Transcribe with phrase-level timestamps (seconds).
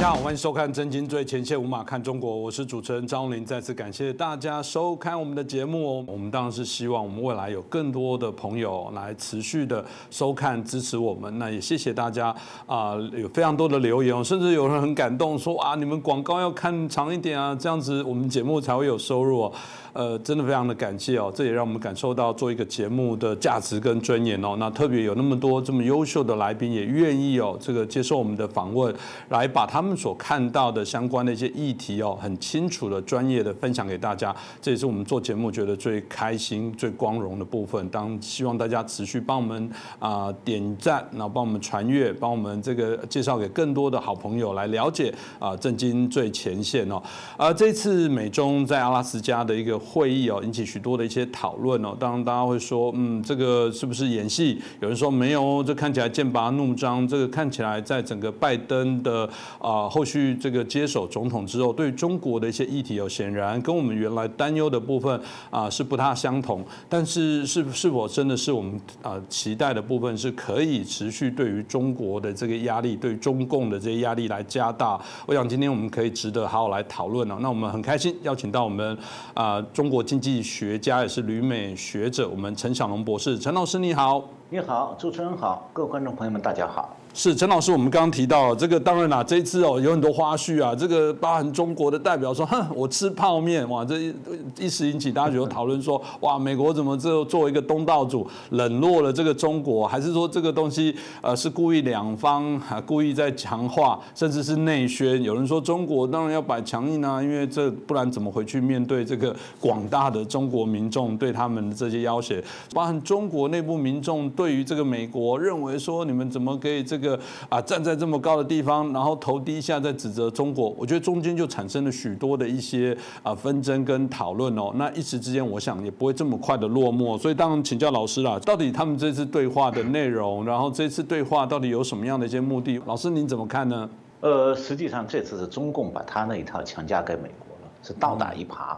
[0.00, 6.04] 大家好，欢迎收看《真金最前线无马看中国》，我是主持人张林，再次感谢大家收看我们的节目哦。
[6.06, 11.38] 我们当然是希望我们未来有更多的朋友来持续的收看支持我们。
[11.38, 12.34] 那也谢谢大家
[12.64, 19.52] 啊、有非常多的留言，甚至有人很感动说啊，你们广告要看长一点啊，这样子我们节目才会有收入哦。
[19.92, 24.56] 呃，真的非常的感谢哦，这也让我们感受到做一个节目的价值跟尊严哦。
[24.58, 28.94] 那特别有那么多这么优秀的来宾，也愿意哦，这个接受我们的访问，
[29.28, 34.34] 来把他们所看到的相关的一些议题哦，很清楚的、专业的分享给大家。
[34.62, 37.88] 这也是我们做节目觉得最开心、最光荣的部分。
[37.88, 47.02] 当希望大家持续帮我们啊、点赞，然后帮我们传阅，帮我们这个介绍给更多的好朋友来了解啊，震惊最前线哦。
[47.36, 51.96] 而，这次美中在阿拉斯加的一个会议哦，引起许多的一些讨论哦。
[51.98, 54.60] 当然，大家会说，嗯，这个是不是演戏？
[54.80, 57.08] 有人说没有，这看起来剑拔弩张。
[57.08, 65.20] 这个看起来在整个拜登的啊、后续这个接手总统之后，对中国的一些议题哦，显然跟我们原来担忧的部分
[65.50, 66.64] 啊、是不大相同。
[66.88, 75.00] 但是是是否真的是我们啊、期待的部分是可以持续对于中国的这个压力，对中共的这些压力来加大？
[75.26, 77.38] 我想今天我们可以值得好好来讨论哦。
[77.40, 78.96] 那我们很开心邀请到我们
[79.34, 84.28] 啊、中国经济学家也是旅美学者，我们陈小龙博士，陈老师你好。
[84.52, 86.96] 你好，主持人好，各位观众朋友们，大家好。
[87.12, 94.14] 是陈老师，我们刚刚提到这个，当然啦，这次哦有很多花絮啊，这个包含中国的代表说，哼，我吃泡面，哇，这一
[94.60, 105.20] 一时引起大家就讨论说，哇，美国怎么这作为一个东道主冷落了这个中国，还是说这个东西呃是故意两方啊故意在强化，甚至是内宣？
[105.20, 112.40] 有人说中国当然要摆强硬啊，因为这不然怎么回去面对这个广大的中国民众对他们的这些要挟？
[112.72, 117.20] 包含中国内部民众对于这个美国认为说，你们怎么可以这个
[117.50, 120.70] 啊站在这么高的地方，然后头低下在指责中国？
[120.78, 124.72] 我觉得中间就产生了许多的一些啊纷争跟讨论哦。
[124.76, 127.18] 那一时之间，我想也不会这么快的落幕。
[127.18, 132.80] 所以当然请教老师啦，到底他们这次对话的内容，然后这次对话到底有什么样的一些目的？
[132.86, 133.90] 老师您怎么看呢？
[134.22, 138.74] 呃，实际上这次是中共把他那一套强加给美国了，是倒打一耙。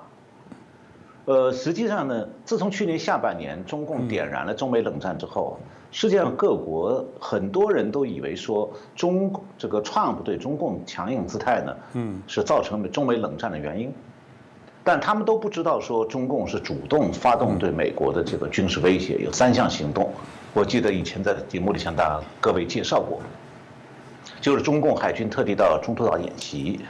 [1.24, 5.58] 呃，实际上呢，自从去年下半年中共点燃了中美冷战之后，
[5.92, 13.92] 世界上各国很多人都以为说中这个 Trump 对中共强硬姿态呢，嗯，是造成中美冷战的原因，
[14.82, 20.12] 但他们都不知道说中共是主动发动对美国的这个军事威胁，有三项行动，
[20.52, 23.20] 我记得以前在节目里向大家各位介绍过。
[24.40, 26.80] 就是中共海军特地到中途岛演习，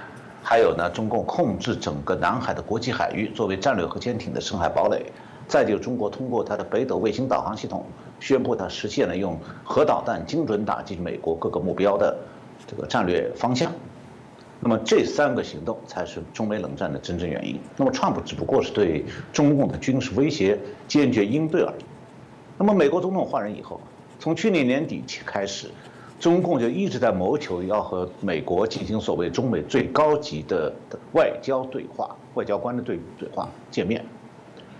[0.53, 5.11] 还有呢，中共控制整个南海的国际海域，作为战略核潜艇的深海堡垒。
[5.49, 7.87] 再就中国通过它的北斗卫星导航系统，
[8.21, 12.15] 宣布它实现了用核导弹精准打击美国各个目标的
[12.67, 13.73] 这个战略方向。
[14.61, 17.59] 那么这三个行动才是中美冷战的真正原因。
[17.79, 21.85] 那么川普只不过是对中共的军事威胁坚决应对而已。
[22.59, 23.81] 那么美国总统换人以后，
[24.19, 25.71] 从去年年底起开始，
[26.23, 30.73] 中共就一直在谋求要和美国进行所谓中美最高级的
[31.15, 34.07] 外交对话、外交官的对对话见面，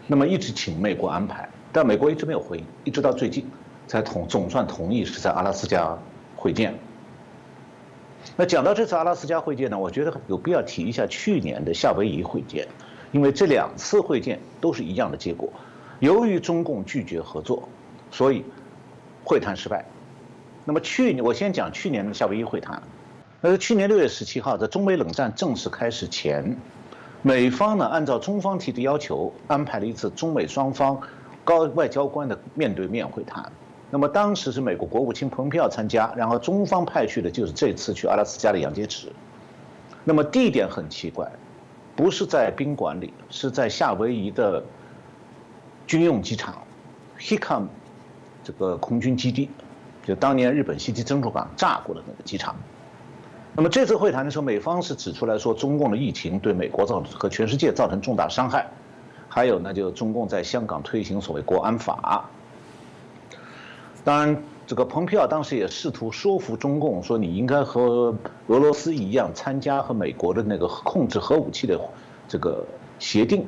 [0.07, 3.45] 那么一直请美国安排，但美国一直没有回应，一直到最近
[3.89, 5.99] 才同总算同意是在阿拉斯加
[6.37, 6.79] 会见。
[8.37, 12.69] 那讲到这次阿拉斯加会见呢，我觉得有必要提一下去年的夏威夷会见，
[13.11, 15.53] 因为这两次会见都是一样的结果。
[15.99, 17.69] 由于中共拒绝合作，
[18.13, 18.45] 所以
[19.25, 19.85] 会谈失败。
[20.65, 22.83] 那么去年我先讲去年的夏威夷会谈，
[23.41, 26.57] 那是去年六月十七号，在中美冷战正式开始前，
[27.23, 31.01] 美方呢按照中方提的要求，安排了一次中美双方
[31.43, 33.51] 高外交官的面对面会谈。
[33.91, 39.09] 那么当时是美国国务卿蓬佩奥参加，然后中方派去的就是这次去阿拉斯加的杨洁篪。
[40.05, 41.31] 那么地点很奇怪，
[41.95, 44.65] 不是在宾馆里，是在夏威夷的
[45.87, 46.63] 军用机场
[47.19, 47.67] Hickam
[48.43, 49.51] 这个空军基地，
[50.05, 52.55] 就当年日本袭击珍珠港炸过的那个机场。
[53.55, 58.67] 那么这次会谈的时候，美方是指出来说，中共的疫情对美国造和全世界造成重大伤害，
[59.29, 62.25] 还有呢，就中共在香港推行所谓国安法。
[64.03, 68.17] 当然，这个蓬佩奥当时也试图说服中共说，你应该和
[68.47, 71.79] 俄罗斯一样参加和美国的那个控制核武器的
[72.27, 72.65] 这个
[72.99, 73.47] 协定。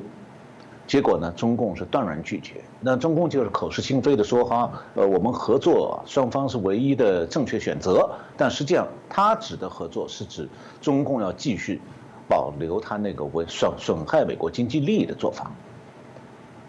[0.87, 2.61] 结果呢，中共是断然拒绝。
[2.79, 8.09] 那中共就是口是心非的说哈，呃，我们合作双方是唯一的正确选择。
[8.37, 10.47] 但实际上，他指的合作是指
[10.81, 11.81] 中共要继续
[12.27, 15.51] 保留他那个为损损害美国经济利益的做法。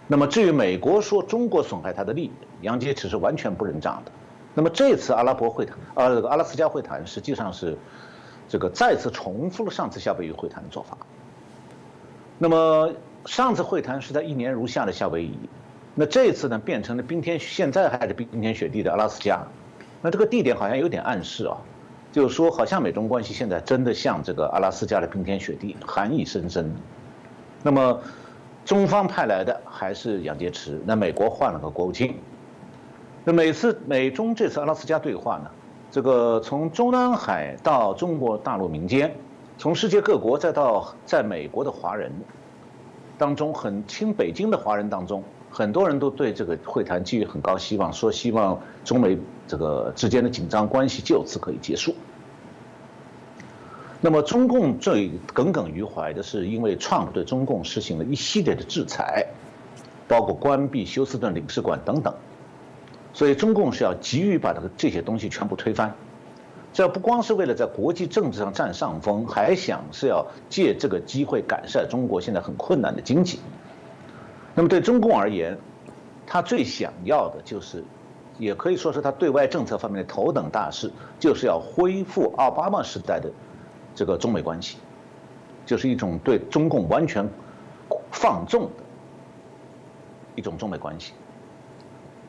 [0.07, 2.31] 那么至于美国说中国损害他的利益，
[2.63, 4.13] 杨洁篪是完全不认账的。
[4.55, 7.77] 那么这次阿拉伯会谈，呃，阿拉斯加会谈实际上是
[8.49, 10.97] 这个再次重复了上次夏威夷会谈的做法。
[12.39, 12.91] 那么
[13.27, 15.37] 上次会谈是在一年如夏的夏威夷，
[15.95, 19.45] 那这次呢变成了冰天现在还是冰天雪地的阿拉斯加，
[20.01, 21.59] 那这个地点好像有点暗示啊，
[22.13, 26.73] 就是说好像美中关系现在真的像这个阿拉斯加的冰天雪地，寒意深深。
[27.63, 28.01] 那么
[28.65, 32.15] 中方派来的还是杨洁篪，那美国换了个国务卿。
[33.25, 35.51] 那每次美中这次阿拉斯加对话呢，
[35.91, 39.13] 这个从中南海到中国大陆民间。
[39.59, 42.13] 从世界各国再到在美国的华人
[43.19, 49.17] 当中，很亲北京的华人当中，很多人都对这个会谈寄予很高希望，说希望中美
[49.49, 51.95] 这个之间的紧张关系就此可以结束。
[54.03, 59.27] 那么中共最耿耿于怀的是，因为 Trump 对中共实行了一系列的制裁，
[60.07, 62.15] 包括关闭休斯顿领事馆等等，
[63.15, 65.95] 所以中共是要急于把这个这些东西全部推翻。
[66.77, 73.41] 这不光是为了在国际政治上占上风，还想是要借这个机会改善中国现在很困难的经济。
[74.55, 75.57] 那么对中共而言，
[76.27, 77.83] 他最想要的就是，
[78.39, 83.31] 也可以说是他对外政策方面的头等大事，就是要恢复奥巴马时代的
[83.95, 84.77] 这个中美关系，
[85.65, 87.27] 就是一种对中共完全
[88.11, 88.85] 放纵的
[90.35, 91.15] 一种中美关系。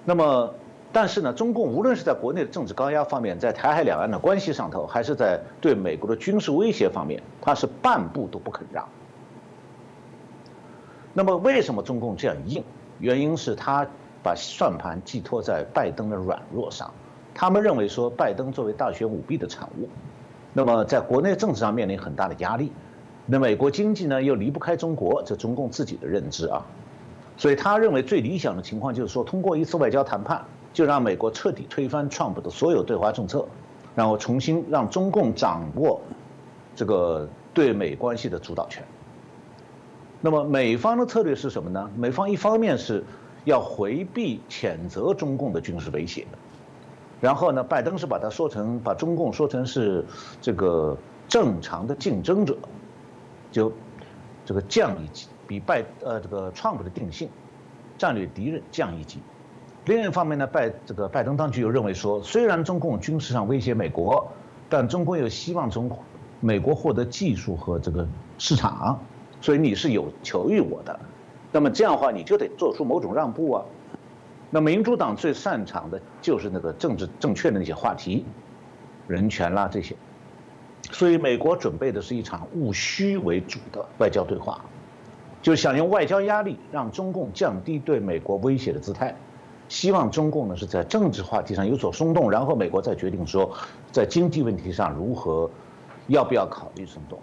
[0.05, 0.53] 那么。
[0.99, 8.83] 但是呢，中共无论是在国内的政治高压方面，在台海两岸的关系上头，还是在对美国的军事威胁方面，他是半步都不肯让。
[11.13, 12.63] 那么，为什么中共这样硬？
[12.97, 13.85] 原因是他
[14.23, 16.91] 把算盘寄托在拜登的软弱上。
[17.31, 19.87] 他们认为说，拜登作为大选舞弊的产物，
[20.51, 22.71] 那么在国内政治上面临很大的压力。
[23.27, 26.65] 那美国经济呢，又离不开中国，这中共自己的认知啊。
[27.37, 30.43] 所以他认为最理想的情况就是说，通过一次外交谈判。
[30.73, 33.45] 就让美国彻底推翻 Trump 的所有对华政策，
[33.95, 35.99] 然后重新让中共掌握
[36.75, 38.83] 这个对美关系的主导权。
[40.21, 41.89] 那么美方的策略是什么呢？
[41.95, 43.03] 美方一方面是
[43.45, 46.25] 要回避谴责中共的军事威胁，
[47.21, 50.03] 然后呢，拜登是把它说成把中共说成是
[50.41, 50.97] 这个
[51.27, 52.57] 正常的竞争者，
[53.51, 53.71] 就
[54.45, 57.29] 这个降一级，比拜呃这个 Trump 的定性
[57.97, 59.19] 战略敌人降一级。
[59.87, 64.27] 另一方面呢，拜这个拜登当局又认为说，虽然中共军事上威胁美国，
[64.67, 65.89] 但中共又希望从
[66.41, 68.05] 美国获得技术和这个
[68.37, 68.99] 市场，
[69.39, 70.99] 所以你是有求于我的，
[71.53, 73.63] 那么这样的话你就得做出某种让步啊。
[74.49, 78.25] 那民主党最擅长的就是那个政治正确的那些话题，
[79.07, 79.95] 人权啦这些，
[80.91, 84.59] 所以美国准备的是一场务虚为主的外交对话，
[85.41, 89.15] 就想用外交压力让中共降低对美国威胁的姿态。
[89.69, 93.51] 希望中共呢是在政治话题上有所松动，然后美国再决定说，
[93.91, 95.49] 在经济问题上如何，
[96.07, 97.19] 要不要考虑松动。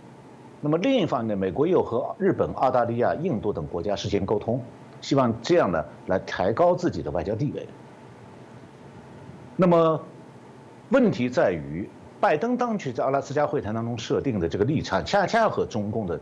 [0.60, 4.60] 那么另一方面，美国又和日本、澳大利亚、印度等国家事先沟通，
[5.00, 7.66] 希望这样呢来抬高自己的外交地位。
[9.56, 10.00] 那么
[10.90, 11.88] 问题在于，
[12.20, 16.18] 拜登当局在阿拉斯加会谈当中设定的这个立场，恰恰和中共的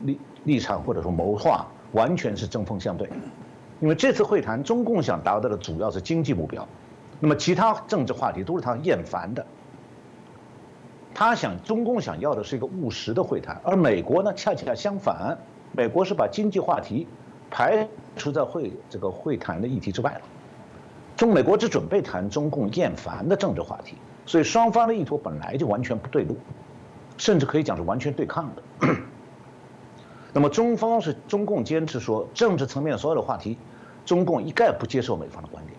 [0.00, 3.08] 立立场或者说谋划完全是针锋相对。
[3.80, 6.66] 因为这次会谈，中共想达到的主要是经济目标，
[7.20, 9.46] 那么其他政治话题都是他厌烦的。
[11.14, 15.36] 他想，中共想要的是一个务实的会谈，而美国呢，恰恰相反，
[15.72, 17.06] 美国是把经济话题
[17.50, 20.20] 排除在会这个会谈的议题之外了。
[21.16, 26.36] 中美国只准备谈中共厌烦的政治话题，所以双方的意图本来就完全不对路，
[27.16, 28.62] 甚至可以讲是完全对抗的。
[30.32, 33.58] 那么中方是中共坚持说，政治层面所有的话题，
[34.08, 35.76] 中共一概不接受美方的观点。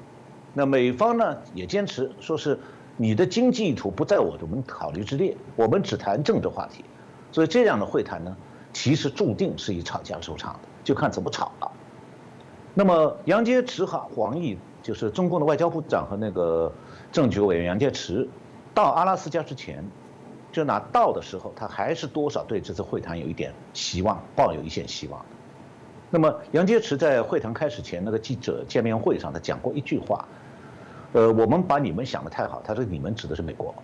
[0.53, 2.59] 那美方呢也坚持说是
[2.95, 6.86] 你的经济意图不在我们考虑之列，我们只谈政治话题。
[7.31, 8.38] 所以这样的会谈呢，
[8.71, 11.71] 其实注定是以吵架收场的，就看怎么吵了。
[12.75, 16.71] 那么杨洁篪和黄毅，就是中共的外交部长和那个
[17.12, 18.27] 政局委员杨洁篪，
[18.75, 19.83] 到阿拉斯加之前。
[20.51, 25.24] 就拿到的时候，他还是多少对这次会谈有一点希望，抱有一线希望。
[26.10, 30.25] 那么杨洁篪在会谈开始前那个记者见面会上，他讲过一句话，
[31.13, 33.75] 呃，我们把你们想的太好，他说你们指的是美国，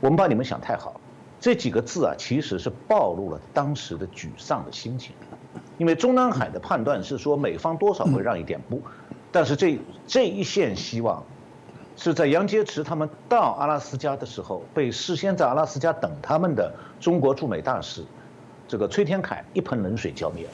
[0.00, 1.00] 我们把你们想太好，
[1.40, 5.14] 这几个字啊，其实是暴露了当时的沮丧的心情，
[5.76, 8.82] 因为中南海的判断是说美方多少会让一点步，
[9.30, 11.24] 但是这这一线希望。
[12.00, 18.04] 是在杨洁篪他们到阿拉斯加的时候，被事先在阿拉斯加等他们的中国驻美大使，
[18.68, 20.50] 这个崔天凯一盆冷水浇灭了。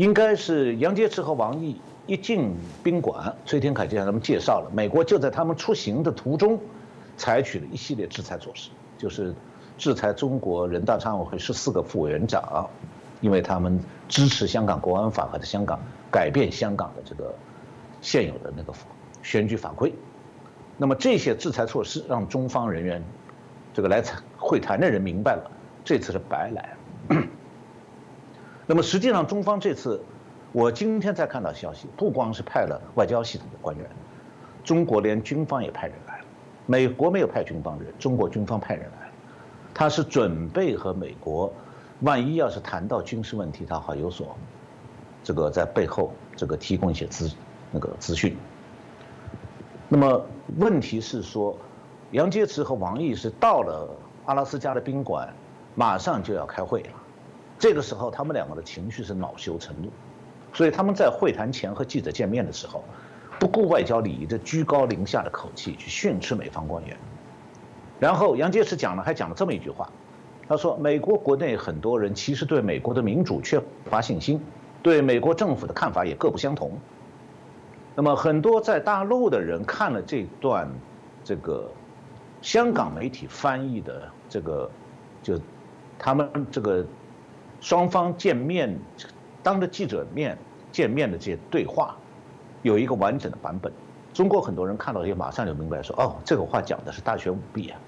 [0.00, 6.58] 应该是杨洁篪和王毅一进宾馆，崔天凯就向他们介绍了，美国就在他们出行的途中，
[7.18, 9.34] 采取了一系列制裁措施，就是
[9.76, 12.66] 制裁中国人大常委会十四个副委员长，
[13.20, 13.78] 因为他们
[14.08, 15.78] 支持香港国安法和香港
[16.10, 17.34] 改变香港的这个
[18.00, 18.72] 现有的那个
[19.22, 19.92] 选举法规。
[20.78, 23.04] 那么这些制裁措施让中方人员，
[23.74, 24.02] 这个来
[24.38, 25.50] 会谈的人明白了，
[25.84, 26.74] 这次是白来。
[28.70, 30.00] 那么实际上中方这次，
[30.52, 33.84] 我今天才看到消息，不光是派了外交系统的官员，
[34.62, 36.24] 中国连军方也派人来了。
[36.66, 39.12] 美国没有派军方人，中国军方派人来了，
[39.74, 41.52] 他是准备和美国，
[42.02, 44.36] 万一要是谈到军事问题，他好有所，
[45.24, 47.28] 这个在背后这个提供一些资
[47.72, 48.36] 那个资讯。
[49.88, 50.24] 那么
[50.58, 51.58] 问题是说，
[52.12, 53.90] 杨洁篪和王毅是到了
[54.26, 55.28] 阿拉斯加的宾馆，
[55.74, 56.90] 马上就要开会了，
[57.60, 59.88] 这个时候他们两个的情绪是恼羞成怒，
[60.52, 62.82] 所以他们在会谈前和记者见面的时候。
[63.38, 66.94] 不顾外交礼仪的居高临下的口气去训斥美方官员，
[67.98, 69.90] 然后杨洁篪讲了，还讲了这么一句话，
[70.46, 74.38] 他说：“美国国内很多人其实对美国的民主缺乏信心，
[74.82, 76.72] 对美国政府的看法也各不相同。
[77.94, 80.70] 那么很多在大陆的人看了这段，
[81.24, 81.66] 这个
[82.42, 84.70] 香港媒体翻译的这个，
[85.22, 85.40] 就
[85.98, 86.84] 他们这个
[87.60, 88.78] 双方见面，
[89.42, 90.36] 当着记者面
[90.72, 91.96] 见面的这些对话。”
[92.62, 93.72] 有一个完整的版本，
[94.12, 97.80] 中国很多人看到也马上就明白说，哦，这个话讲的是大选舞弊啊。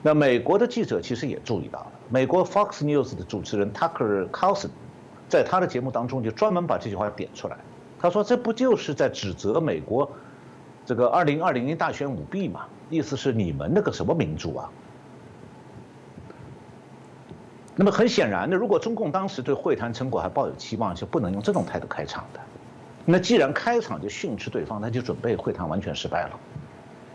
[0.00, 4.70] 那美国的记者其实也注意到了，美国 Fox News 的主持人 Tucker Carlson，
[5.28, 7.58] 在他的节目当中就专门把这句话点出来，
[7.98, 10.10] 他说这不就是在指责美国
[10.86, 12.64] 这个二零二零年大选舞弊嘛？
[12.88, 14.70] 意思是你们那个什么民主啊？
[17.76, 22.40] 那么很显然的，如果中共当时对会谈成果还抱有期望，就不能用这种态度开场的。
[23.04, 26.40] 那既然开场就训斥对方，那就准备会谈完全失败了。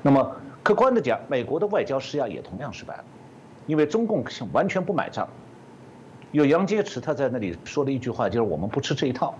[0.01, 3.04] 那么客观的讲，美国的外交施压也同样失败了，
[3.68, 5.28] 因为中共完全不买账。
[6.32, 9.34] 有杨洁篪他在那里说了一句话，就是我们不吃这一套。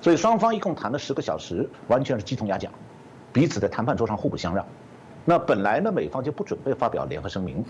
[0.00, 2.72] 所以双方一共谈了十个小时，完全是鸡同鸭讲，
[3.32, 4.64] 彼此在谈判桌上互不相让。
[5.26, 7.62] 那本来呢，美方就不准备发表联合声明。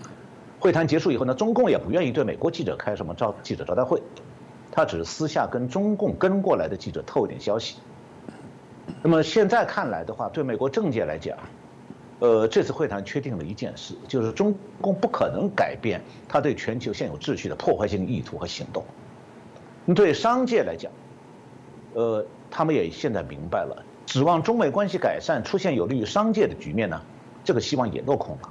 [0.61, 4.01] 会谈结束以后呢，中共也不愿意对美国记者开什么招记者招待会。
[4.71, 7.75] 他只是私下跟中共跟过来的记者透一点消息。
[9.01, 11.37] 那么现在看来的话，对美国政界来讲，
[12.19, 15.99] 呃，这次会谈确定了一件事，就是中共不可能改变
[16.29, 18.85] 他对全球现有秩序的破坏性意图和行动。
[19.95, 20.91] 对商界来讲，
[21.93, 27.01] 呃，他们也现在明白了，指望中美关系改善、出现有利于商界的局面呢，
[27.43, 28.49] 这个希望也落空了。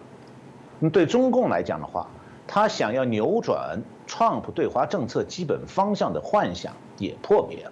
[0.88, 2.08] 对中共来讲的话，
[2.46, 3.82] 他想要扭转。
[4.08, 7.70] Trump 对华政策基本方向的幻想也破灭了。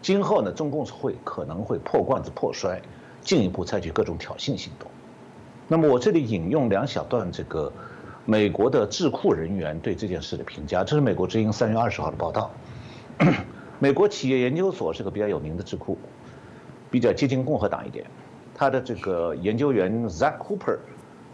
[0.00, 2.82] 今后呢，中共会可能会破罐子破摔，
[3.20, 4.90] 进一步采取各种挑衅行动。
[5.68, 7.72] 那么我这里引用两小段这个
[8.24, 12.50] 美国的智库人员对这件事的评价，这是美国之音三月二十号的报道。
[13.78, 15.96] 美国企业研究所是个比较有名的智库，
[16.90, 18.04] 比较接近共和党一点。
[18.52, 20.78] 他的这个研究员 Zach Cooper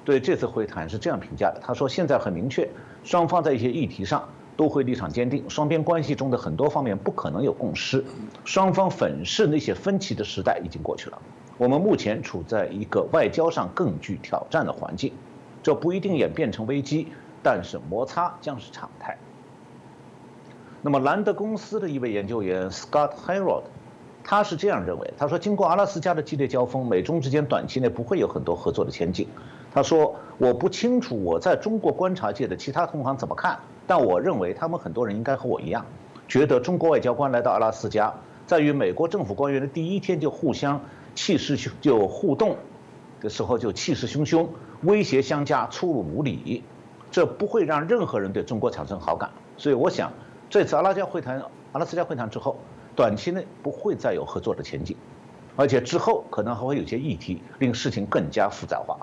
[0.09, 2.67] 对这次会谈是这样评价的：他说，现在很明确。
[3.05, 8.03] 双方在一些议题上都会立场坚定，双边关系中的很多方面不可能有共识。
[8.43, 11.19] 双方粉饰那些分歧的时代已经过去了。
[11.59, 15.13] 我们目前处在一个外交上更具挑战的环境，
[15.63, 17.09] 这不一定演变成危机，
[17.43, 19.19] 但是摩擦将是常态。
[20.81, 23.65] 那么兰德公司的一位研究员 Scott Harold，
[24.25, 29.29] 他是这样认为：他说，经过阿拉斯加的激烈交锋，美中之间短期内不会有很多合作的前景。
[29.79, 33.57] 他说：“我不清楚我在中国观察界的其他同行怎么看，
[33.87, 35.87] 但我认为他们很多人应该和我一样，
[36.27, 38.13] 觉得中国外交官来到阿拉斯加，
[38.45, 40.81] 在与美国政府官员的第一天就互相
[41.15, 42.57] 气势就互动
[43.21, 44.49] 的时候就气势汹汹，
[44.83, 46.65] 威胁相加，粗鲁无礼，
[47.13, 49.31] 这不会让任何人对中国产生好感。
[49.57, 50.13] 所以我想，
[50.51, 52.57] 这次阿拉加会谈、阿拉斯加会谈之后，
[52.97, 54.97] 短期内不会再有合作的前景，
[55.55, 58.99] 而且之后可能还会有些议题令事情更加复杂化。”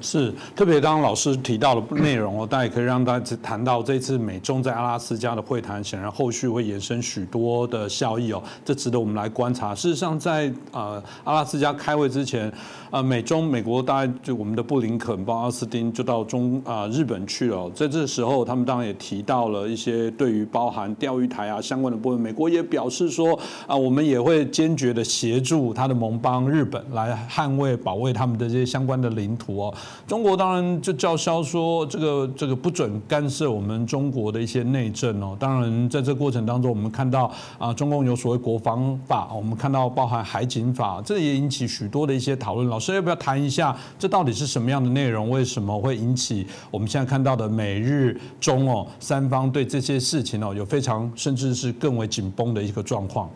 [0.00, 9.74] 是，特别当老师提到的内容哦，大家也可以让大家谈到这次美中在阿拉斯加的会谈，显然后续会延伸许多的效益哦，这值得我们来观察。
[9.74, 12.52] 事实上，在呃阿拉斯加开会之前，
[12.90, 29.67] 呃美中美国大概就我们的布林肯、包奥斯汀就到中啊日本去了，在这时候他们当然也提到了一些对于包含钓鱼台啊相关的部分，美国也表示说啊我们也会坚决的协助他的盟邦日本来捍卫保卫他们的这些相关的领土哦。
[30.06, 35.36] 中国当然就叫嚣说这个这个不准干涉我们中国的一些内政哦。
[35.38, 42.68] 当然在这过程当中，我们看到啊，中共有所谓国防法，我们看到包含海警法，这也引起许多的一些讨论。
[42.68, 45.30] 老师要不要谈一下，这到底是什么样的内容？
[45.30, 53.28] 为什么会引起我们现在看到的美日中哦三方对这些事情哦有非常甚至是更为紧绷的一个状况？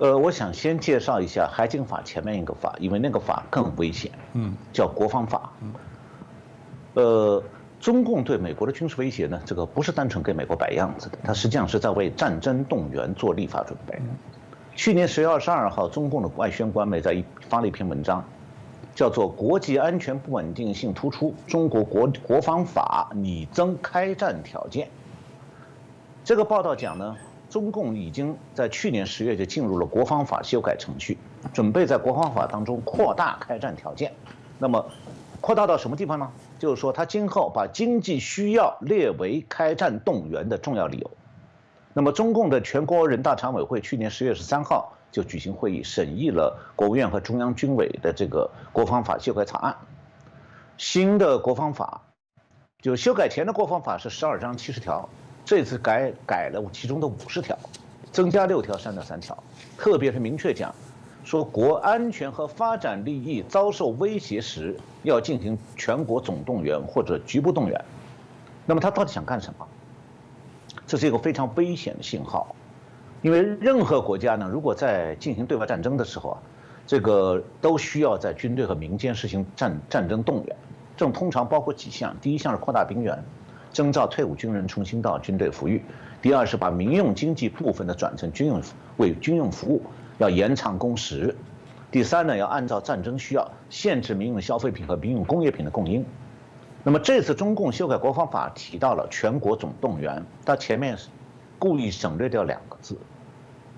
[0.00, 5.52] 呃，我想先介绍一下海警法前面一个法，因为那个法更危险，嗯，叫国防法。
[6.94, 7.42] 呃，
[7.78, 14.00] 中共对美国的军事威胁呢，这个不是单纯给美国摆样子的，它实际上是在为战争动员做立法准备。
[14.74, 18.24] 去年十月二十二号，中共的外宣官媒在一发了一篇文章，
[18.94, 24.86] 叫做《国际安全不稳定性突出，中国国国防法拟增开战条件》。
[26.24, 27.14] 这个报道讲呢。
[27.50, 31.18] 中共已经在去年十月就进入了国防法修改程序，
[31.52, 34.12] 准备在国防法当中扩大开战条件。
[34.58, 34.86] 那么，
[35.40, 36.30] 扩大到什么地方呢？
[36.58, 41.10] 就是说，他今后把经济需要列为开战动员的重要理由。
[41.92, 49.76] 那么，中共的全国人大常委会去年十月十三号就举行会议，审议了国务院和中央军委的这个国防法修改草案。
[50.78, 52.02] 新的国防法，
[52.80, 55.08] 就修改前的国防法是十二章七十条。
[55.44, 57.58] 这次改改了其中的五十条，
[58.12, 59.36] 增加六条，删掉三条，
[59.76, 60.72] 特别是明确讲，
[61.24, 67.84] 说国安全和发展利益遭受威胁时，要进行全国总动员或者局部动员。
[68.66, 69.66] 那么他到底想干什么？
[70.86, 72.54] 这是一个非常危险的信号，
[73.22, 76.38] 因为任何国家呢，如果在进行对外战争的时候啊，
[76.86, 80.56] 这个都需要在军队和民间实行战战争动员，
[80.96, 83.20] 这种通常包括几项，第一项是扩大兵员。
[83.72, 85.80] 征召退伍军人重新到军队服役。
[86.22, 88.60] 第二是把民用经济部分的转成军用
[88.98, 89.82] 为军用服务，
[90.18, 91.34] 要延长工时。
[91.90, 96.04] 第三呢，要按照战争需要限制民用消费品和民用工业品的供应。
[96.84, 100.96] 那么这次中共修改国防法提到了全国总动员，它前面
[101.58, 102.96] 故意省略掉两个字，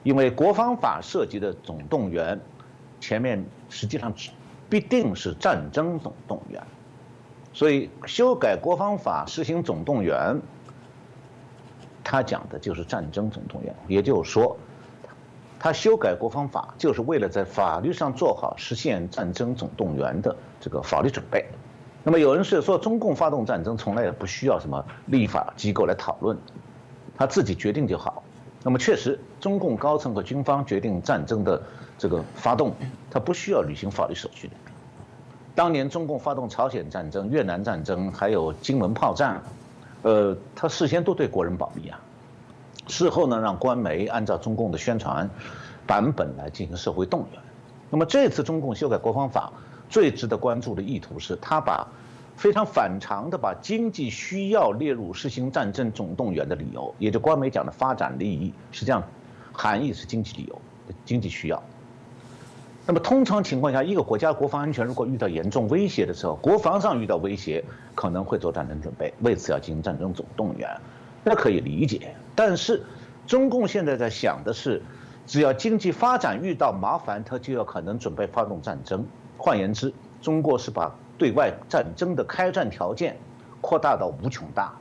[0.03, 2.39] 因为国防法涉及的总动员，
[3.01, 4.13] 前面实际上
[4.69, 6.63] 必定是战争总动员。
[7.53, 10.41] 所以修改国防法实行总动员，
[12.03, 13.75] 他讲的就是战争总动员。
[13.87, 14.57] 也就是说，
[15.61, 21.45] 他修改国防法就是为了在法律上做好实现战争总动员的这个法律准备。
[22.03, 26.37] 那么有人是说，中共发动战争从来也不需要什么立法机构来讨论，
[27.17, 28.25] 他自己决定就好。
[28.65, 31.63] 那么确实，中共高层和军方决定战争的
[31.99, 32.75] 这个发动，
[33.11, 34.55] 他不需要履行法律手续的。
[35.55, 39.43] 当年中共发动朝鲜战争、越南战争，还有金门炮战，
[40.03, 42.01] 呃，他事先都对国人保密啊。
[42.89, 45.29] 事后呢，让官媒按照中共的宣传
[45.87, 47.41] 版本来进行社会动员。
[47.91, 49.53] 那么这次中共修改国防法，
[49.91, 51.87] 最值得关注的意图是，他把
[52.35, 59.03] 非常反常的把经济需要列入实行战争总动员的理由，也就官媒讲的发展利益，实际上
[59.53, 60.59] 含义是经济理由、
[61.05, 61.63] 经济需要。
[62.85, 67.65] 那么通常情况下，一个国家国防安全如果遇到严重威胁的时候，国防上遇到威胁，
[67.95, 70.69] 可能会做战争准备，为此要进行战争总动员，
[71.23, 72.13] 那可以理解。
[72.35, 72.83] 但是，
[73.25, 74.83] 中共现在在想的是，
[75.29, 79.07] 只要经济发展遇到麻烦，他就要可能准备发动战争。
[79.39, 83.17] 换言之，中国是把对外战争的开战条件
[83.61, 84.73] 扩大到无穷大，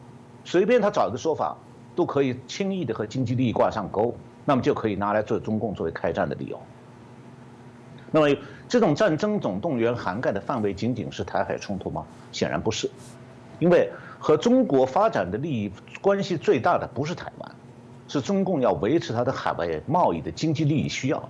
[0.44, 1.56] 随便他找一个说法，
[1.96, 6.60] 都可以轻易的和经济利益挂上钩，那么就可以拿来做中共作为开战的理由。
[8.13, 8.36] 那么，
[8.67, 12.06] 这种战争总动员涵盖的范围仅仅是台海冲突吗？
[12.34, 12.91] 显然不是，
[13.58, 15.71] 因为和中国发展的利益
[16.02, 17.52] 关系最大的不是台湾，
[18.10, 21.30] 是中共要维持它的海外贸易的经济利益需要。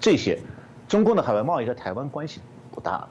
[0.00, 0.40] 这些，
[0.88, 2.40] 中共的海外贸易和台湾关系
[2.72, 3.08] 不大的，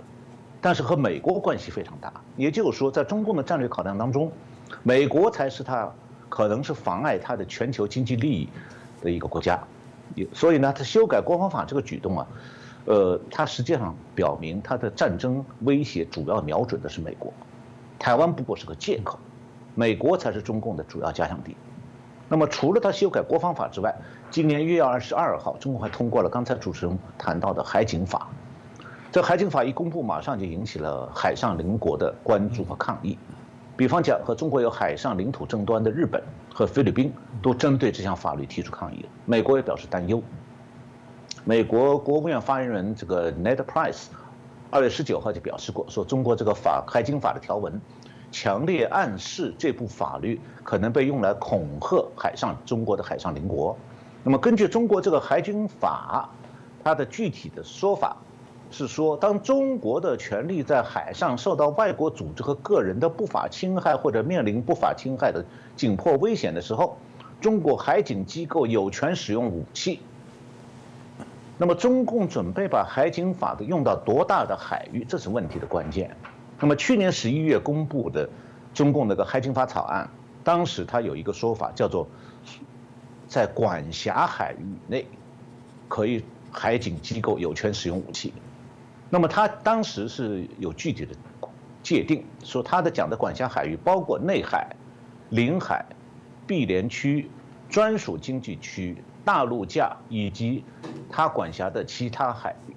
[0.59, 2.11] 但是和美国关系非常大。
[2.35, 4.31] 也就是说，在中共的战略考量当中，
[4.81, 5.87] 美国才是它
[6.29, 8.49] 可能是妨碍它的全球经济利益
[9.03, 9.59] 的一个国家。
[10.33, 12.27] 所以呢，他修改国防法这个举动啊。
[12.85, 17.31] 呃，它实际上表明，它的战争威胁主要瞄准的是美国，
[17.97, 19.17] 台湾不过是个借口，
[19.75, 21.55] 美国才是中共的主要加强敌。
[22.29, 23.93] 那么，除了他修改国防法之外，
[24.31, 28.27] 今年一月二十二号，中国还通过了刚才主持人谈到的海警法。
[29.11, 33.17] 这海警法一公布，马上就引起了海上邻国的关注和抗议。
[33.77, 39.05] 比方讲，和中国有海上领土争端的日本和菲律宾，都针对这项法律提出抗议。
[39.25, 40.21] 美国也表示担忧。
[41.45, 44.05] 美国国务院发言人这个 Ned Price，
[44.71, 47.81] 二月十九号就表示过，说中国这个法海警法的条文，
[48.31, 53.77] 强烈暗示这部法律可能被用来恐吓海上中国的海上邻国。
[54.23, 56.29] 那么根据中国这个海警法，
[56.81, 58.15] 它的具体的说法，
[58.71, 65.43] 是说，当中国的权利在海上受到外国组织和个人的不法侵害或者面临不法侵害的
[65.75, 66.97] 紧迫危险的时候，
[67.41, 69.99] 中国海警机构有权使用武器。
[71.57, 76.15] 那么，中共准备把海警法的用到多大的海域，这是问题的关键。
[76.59, 78.27] 那么，去年十一月公布的
[78.73, 80.09] 中共那个海警法草案，
[80.43, 82.07] 当时他有一个说法，叫做
[83.27, 85.05] 在管辖海域内，
[85.87, 88.33] 可以海警机构有权使用武器。
[89.09, 91.15] 那么他当时是有具体的
[91.83, 94.75] 界定，说他的讲的管辖海域包括内海、
[95.29, 95.85] 领海、
[96.47, 97.29] 毗连区、
[97.69, 100.63] 专属经济区、大陆架以及
[101.09, 102.73] 他管辖的其他海域。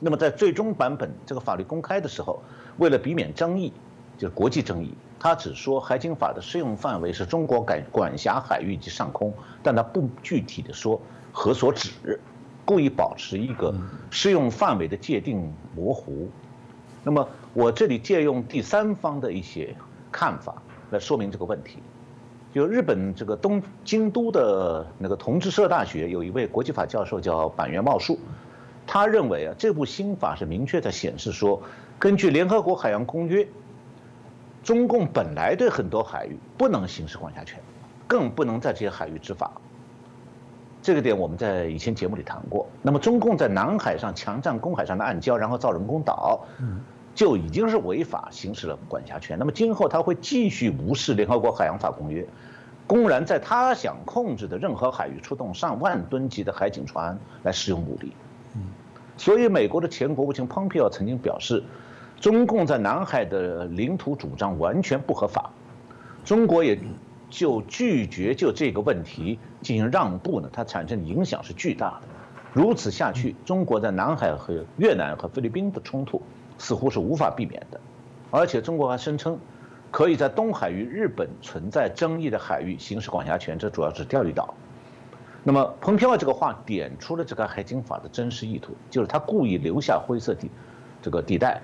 [0.00, 2.42] 那么在最终版本这个法律公开的时候，
[2.76, 3.72] 为了避免争议，
[4.18, 11.00] 就是国际争议，他只说海警法的适用范围是中国管管辖海域及上空，但他不具体的说
[11.32, 12.20] 何所指。
[12.64, 13.72] 故意保持一个
[14.10, 16.28] 适用范围的界定模糊，
[17.04, 19.72] 那么我这里借用第三方的一些
[20.10, 20.60] 看法
[20.90, 21.78] 来说明这个问题。
[22.56, 28.18] 就日本这个东京都的那个同志社大学有一位国际法教授叫板垣茂树，
[28.86, 31.60] 他认为啊，这部新法是明确的显示说，
[31.98, 33.46] 根据联合国海洋公约，
[34.62, 37.60] 中共本来对很多海域不能行使管辖权，
[38.06, 39.52] 更不能在这些海域执法。
[40.80, 42.66] 这个点我们在以前节目里谈过。
[42.80, 46.46] 那么，中共在南海上强占公海上的暗礁，然后造人工岛，
[47.16, 49.36] 就已经是违法行使了管辖权。
[49.36, 52.24] 那么，今后他会继续无视联合国海洋法公约，
[52.86, 58.12] 公然在他想控制的任何海域出动上万吨级的海警船来使用武力。
[59.16, 61.64] 所以，美国的前国务卿蓬佩奥曾经表示，
[62.20, 65.50] 中共在南海的领土主张完全不合法。
[66.24, 66.78] 中国也。
[67.28, 70.48] 就拒绝就这个问题进行让步呢？
[70.52, 72.02] 它产生的影响是巨大的。
[72.52, 76.22] 如此下去，中国在南海和越南和菲律宾的冲突
[76.58, 77.80] 似乎是无法避免的。
[78.30, 79.38] 而且中国还声称，
[79.90, 84.54] 可以在东海与日本存在争议的海域行使管辖权，这主要是钓鱼岛。
[85.42, 90.50] 那么蓬佩奥这个话点出了这个海警法的真实意图，就是他故意留下灰色地
[91.00, 91.62] 这个地带，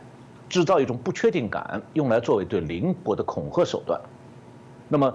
[0.48, 4.00] 制造一种不确定感，用来作为对邻国的恐吓手段。
[4.88, 5.14] 那么。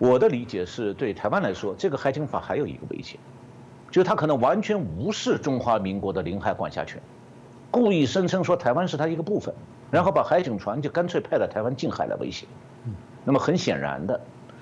[0.00, 3.18] 我的理解是对台湾来说，这个海警法还有一个危险，
[3.92, 7.00] 就是他可能完全无视中华民国的领海管辖权，
[7.74, 9.52] 故意声称说台湾是他一个部分，
[9.90, 12.46] 然后把海警船就干脆派到台湾近海来威胁。
[13.24, 14.20] 那么很显然的，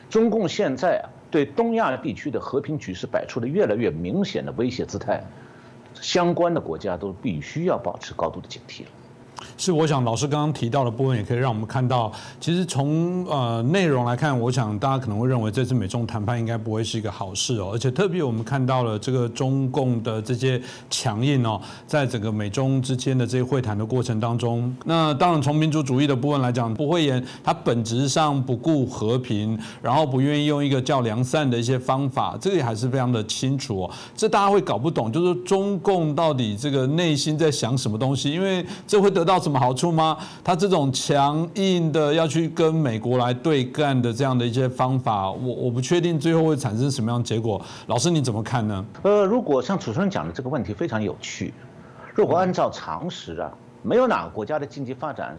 [0.08, 5.22] 中共现在啊对东亚地区的和平局势摆出了越来越明显的威胁姿态，
[5.92, 8.88] 相关的国家都必须要保持高度的警惕了。
[9.64, 39.40] 是，我想老师刚刚提到的部分，也可以让我们看到，其实从呃内容来看，我想大家可能会认为这次美中谈判应该不会是一个好事哦，而且特别我们看到了这个中共的这些强硬哦，在整个美中之间的这些会谈的过程当中，那当然从民族主义的部分来讲，不会言它本质上不顾和平，然后不愿意用一个叫良善的一些方法，这个也还是非常的清楚哦，这大家会搞不懂，就是中共到底这个内心在想什么东西，因为这会得到。
[39.42, 40.16] 什么好处吗？
[40.44, 47.60] 他这种强硬的要去跟美国来对干的这样的一些方法，我我不确定最后会产生什么样的结果。
[47.86, 48.84] 老师你怎么看呢？
[49.02, 51.52] 呃，如果像主持人讲的这个问题非常有趣，
[52.14, 55.36] 如果按照常识啊，没有哪个国家的经济发展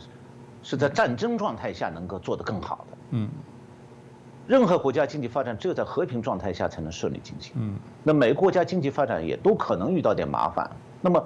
[0.62, 2.97] 是在战争状态下能够做得更好的。
[3.12, 3.30] 嗯，
[4.47, 7.54] 任何国家经济发展只有在和平状态下才能顺利进行。
[7.56, 10.69] 嗯，那每个国家经济发展也都可能遇到点麻烦。
[11.02, 11.23] 那么。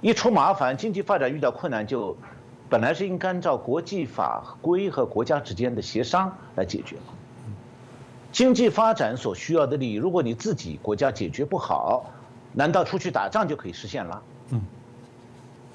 [0.00, 2.16] 一出麻烦，经济发展遇到困难，就
[2.68, 6.96] 本来是应该按照国际法规和国家之间的协商来解决
[8.32, 12.06] 经济发展所需要的利益，如果你自己国家解决不好，
[12.52, 14.22] 难道出去打仗就可以实现了？
[14.50, 14.62] 嗯，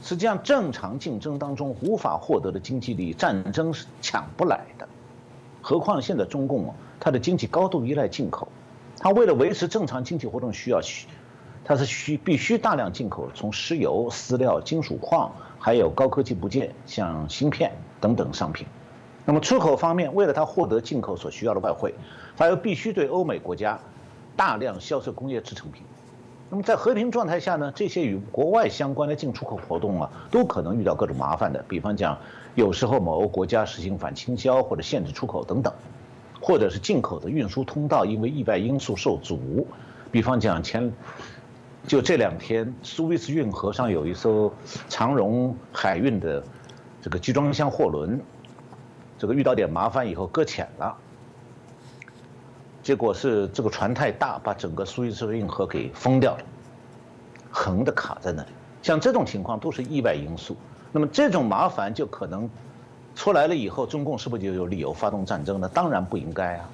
[0.02, 4.88] 实际上正常竞争当中无法获得的经济利益，战争是抢不来的。
[5.62, 8.48] 何况现在中共啊，它的经济高度依赖进口，
[9.00, 11.08] 它为了维持正常经济活动需要需。
[11.68, 18.68] 它是需必须大量进口从石油、饲料、金属矿，还有高科技部件，像芯片等等商品。
[19.26, 21.96] 那么出口方面，为了它获得进口所需要的外汇，
[22.38, 23.80] 它又必须对欧美国家
[24.36, 25.82] 大量销售工业制成品。
[26.52, 31.66] 那么在和平状态下呢，这些与国外相关的进出口活动啊，都可能遇到各种麻烦的。
[31.68, 32.16] 比方讲，
[32.54, 35.74] 有时候某个国家实行反倾销或者限制出口等等，
[36.40, 39.66] 或者是进口的运输通道因为意外因素受阻。
[40.12, 40.94] 比方讲前。
[41.88, 44.52] 就这两天，苏伊士运河上有一艘
[44.90, 46.44] 长荣海运的
[47.02, 48.20] 这个集装箱货轮，
[49.20, 50.96] 这个遇到点麻烦以后搁浅了。
[52.82, 56.44] 结果是这个船太大，把整个苏伊士运河给封掉了，
[57.52, 58.50] 横的卡在那里。
[58.82, 60.56] 像这种情况都是意外因素。
[60.92, 62.50] 那么这种麻烦就可能
[63.16, 65.70] 出来了以后，中共是不是就有理由发动战争呢？
[65.72, 66.70] 当然不应该啊！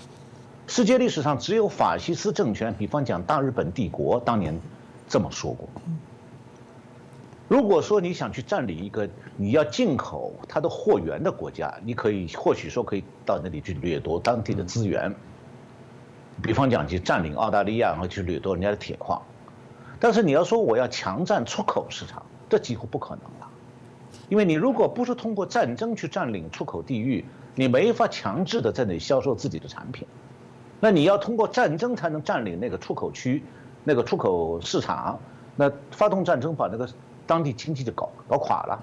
[0.68, 4.58] 世界历史上只有法西斯政权，比方讲大日本帝国当年
[5.12, 5.68] 这么说过。
[7.50, 15.14] 如果说你想去占领一个你要进口它的货源的国家，你可以或许说可以到那里去掠夺当地的资源，
[16.42, 19.22] 比方讲去占领澳大利亚，然后去掠夺人家的铁矿。
[20.00, 23.50] 但是你要说我要强占出口市场，这几乎不可能了，
[24.30, 30.08] 因为你如果不是通过战争去占领出口地域，你没法强制的在那里销售自己的产品。
[30.80, 33.44] 那你要通过战争才能占领那个出口区，
[33.84, 35.20] 那个出口市场，
[35.56, 36.88] 那发动战争把那个
[37.26, 38.80] 当地经济就搞搞垮了，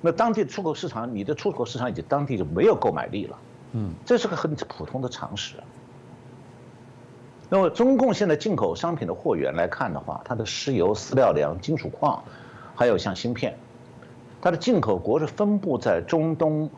[0.00, 3.38] 那当地出口市场，你的出口市场以及当地就没有购买力了，
[3.72, 5.56] 嗯，这是个很普通的常识。
[7.48, 12.22] 那么中共现在进口商品的货源来看的话，它的石油、饲料粮、金属矿，
[12.74, 13.56] 还有像芯片，
[14.40, 16.70] 它的进口国是分布在中东、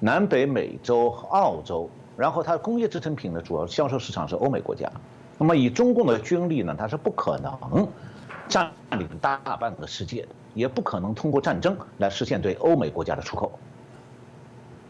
[0.00, 1.88] 南北美洲、澳洲。
[2.16, 4.90] 然后它的工业制成品的主要销售市场是欧美国家，
[5.38, 7.88] 那么以中共的军力呢，它是不可能
[8.48, 13.58] 占领大半个世界的，也不可能通过战争来实现对欧美国家的出口。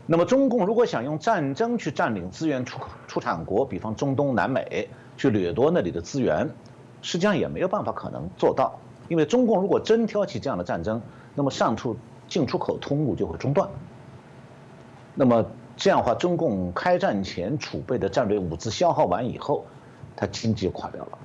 [0.07, 6.49] 那么中共如果想用战争去占领资源出口出产国，比方中东南美去掠夺那里的资源，
[7.03, 11.03] 实际上也没有办法可能做到，因为中共如果真挑起这样的战争，
[11.35, 13.69] 那么上述进出口通路就会中断。
[15.15, 15.45] 那么。
[15.81, 19.65] 这样的话，中共开战前储备的战略物资消耗完以后，
[20.19, 21.19] 它经济垮掉了。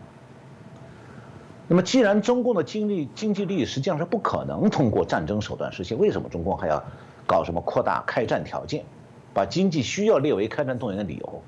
[1.67, 6.83] 那么，既然中共的经济经济利益实际上是不可能通过战争手段实现，为什么中共还要
[7.25, 8.85] 搞什么扩大开战条件，
[9.33, 11.41] 把经济需要列为开战动员的理由？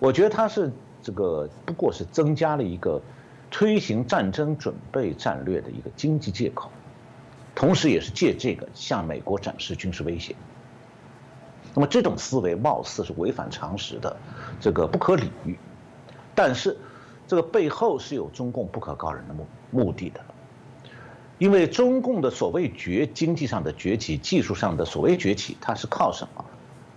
[0.00, 3.00] 我觉得它是这个不过是增加了一个
[3.50, 6.70] 推行战争准备战略的一个经济借口，
[7.54, 10.34] 同时也是借这个向美国展示军事威胁。
[11.74, 14.16] 那么这种思维貌似是违反常识的，
[14.58, 15.56] 这个不可理喻，
[16.38, 16.76] 但是
[17.26, 20.20] 这个背后是有中共不可告人的目目的的，
[21.36, 26.44] 因为中共的所谓崛经济上的崛起、技术上的所谓崛起，它是靠什么？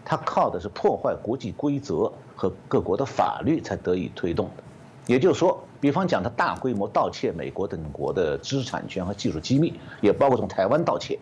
[0.05, 4.63] 它靠的是破坏国际规则和各国的法律才得以推动的。
[5.07, 11.17] 也就是说，比方讲，它大规模盗窃美国等国的知识产权和技术机密，也包括从台湾盗窃。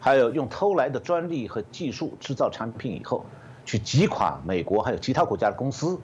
[0.00, 3.26] 还有用偷来的专利和技术制造产品以后，
[3.66, 6.00] 去击垮美国还有其他国家的公司，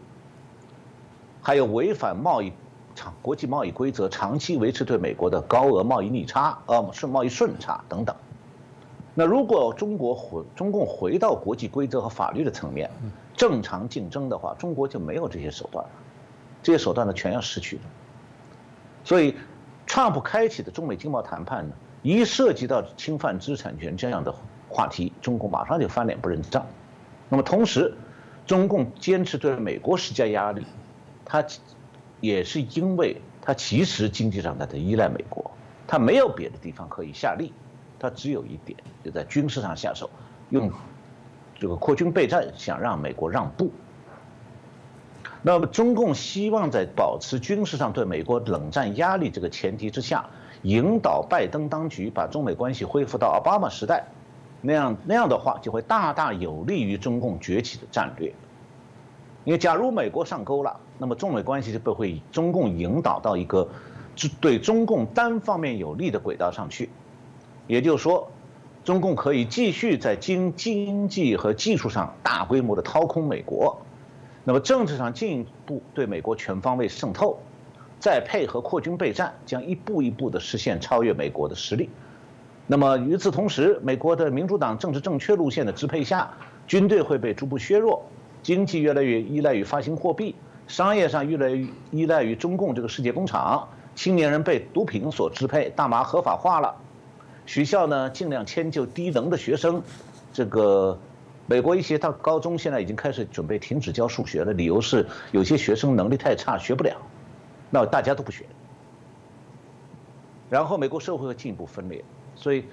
[1.46, 2.52] 还有违反贸易
[2.96, 8.16] 长国际贸易规则，长期维持对美国的高额贸易逆差，呃顺贸易顺差等等。
[9.14, 12.90] 那如果中国回中共回到国际规则和法律的层面，
[13.36, 15.90] 正常竞争的话，中国就没有这些手段了，
[16.64, 17.82] 这些手段呢全要失去了。
[19.04, 19.36] 所以
[19.86, 21.76] ，Trump 开启的中美经贸谈判呢？
[22.02, 24.34] 一涉及到侵犯知识产权这样的
[24.68, 26.66] 话题，中共马上就翻脸不认账。
[27.28, 27.94] 那么同时，
[28.44, 30.66] 中共坚持对美国施加压力，
[31.26, 31.44] 他
[32.20, 35.50] 也是因为他其实经济上他在依赖美国，
[35.86, 37.52] 他没有别的地方可以下力，
[37.98, 40.08] 他只有一点，就在军事上下手，
[40.48, 40.72] 用
[41.58, 43.70] 这个扩军备战，想让美国让步。
[45.42, 50.24] 那么中共希望在保持军事上对美国冷战压力这个前提之下。
[50.62, 54.04] 引导拜登当局把中美关系恢复到奥巴马时代，
[54.62, 58.32] 那样那样的话就会大大有利于中共崛起的战略。
[59.44, 63.68] 因为假如美国上钩了，那么中美关系就不会以中共引导到一个
[64.40, 66.88] 对中共单方面有利的轨道上去。
[67.66, 68.30] 也就是说，
[68.84, 73.78] 中共可以继续在经经济和技术上大规模的掏空美国，
[74.44, 77.38] 那么政治上进一步对美国全方位渗透。
[77.98, 81.88] 再配合扩军备战，将一步一步地实现超越美国的实力。
[82.66, 86.30] 那么与此同时，美国的民主党政治正确路线的支配下，
[86.66, 88.04] 军队会被逐步削弱，
[88.42, 90.34] 经济越来越依赖于发行货币，
[90.66, 96.74] 商业上越来越依赖于中共这个世界工厂，青年人被毒品所支配，大麻合法化了，
[97.46, 99.82] 学校呢尽量迁就低能的学生。
[100.32, 100.98] 这个
[101.46, 106.96] 美国一些到高中现在已经开始准备停止教数学了，理由是有些学生能力太差，学不了。
[107.70, 108.44] 那大家都不学，
[110.50, 112.64] 然后美国社会会进一步分裂，所以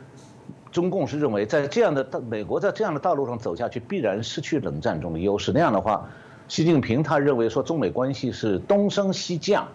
[0.72, 5.52] 中共是认为在这样的道美国在这样的道路上走下去，必然失去冷战中的优势。
[5.52, 6.08] 那样的话，
[6.54, 9.68] 习近平他认为说中美关系是东升西降，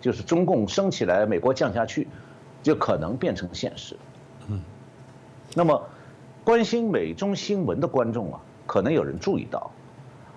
[0.00, 2.08] 就是中共升起来，美国降下去，
[2.60, 3.96] 就可能变成现实。
[4.48, 4.60] 嗯，
[5.54, 5.80] 那么
[6.42, 9.70] 关心美中新闻的观众啊，可能有人注意到，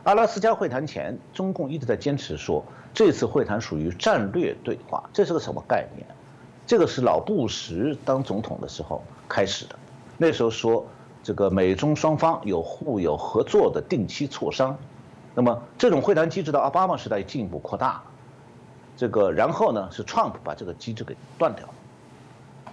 [0.03, 2.63] 阿拉斯加会谈前，中共一直在坚持说。
[2.93, 6.05] 这次会谈属于战略对话，这是个什么概念？
[6.67, 9.75] 这个是老布什当总统的时候开始的，
[10.15, 10.85] 那时候说
[11.23, 14.77] 这个美中双方有互有合作的定期磋商，
[15.37, 18.01] 那么这种会谈机制到奥巴马时代进一步扩大，
[18.95, 21.73] 这个然后呢是 Trump 把这个机制给断掉了，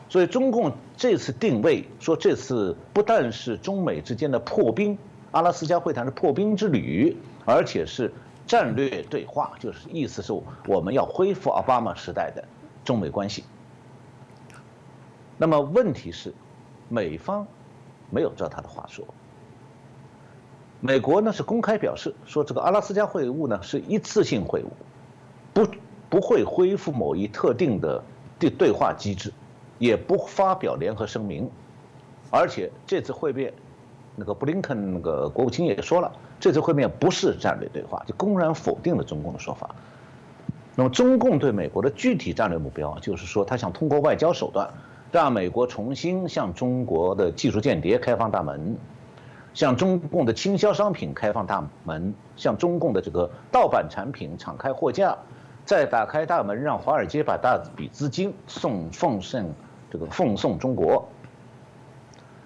[0.09, 4.97] 所以中共这次定位说这次不但是中美之间的破冰，
[5.33, 8.11] 阿拉斯加会谈的破冰之旅，而且是
[8.47, 10.33] 战略对话，就是意思是
[10.67, 12.43] 我们要恢复奥巴马时代的
[12.83, 13.45] 中美关系。
[15.37, 16.33] 那么问题是，
[16.89, 17.47] 美方
[18.09, 19.05] 没有照他的话说。
[20.87, 24.67] 美国呢是公开表示说，这个阿拉斯加会晤呢是一次性会晤，
[25.55, 25.67] 不
[26.11, 28.05] 不会恢复某一特定的
[28.39, 29.33] 对对话机制，
[29.79, 31.49] 也不发表联合声明，
[32.31, 33.51] 而且这次会面，
[34.15, 39.75] 那个布林肯那个国务卿也说了，这次会面不是战略对话，就公然否定了中共的说法。
[40.77, 44.69] 那么中共对美国的具体战略目标，就是说他想通过外交手段。
[45.13, 48.77] 让美国重新向中国的技术间谍开放大门，
[49.55, 55.17] 向中共的倾销商品开放大门，向中共的这个盗版产品敞开货架，
[55.65, 59.55] 再打开大门，让华尔街把大笔资金送奉送
[59.91, 61.09] 这个奉送中国。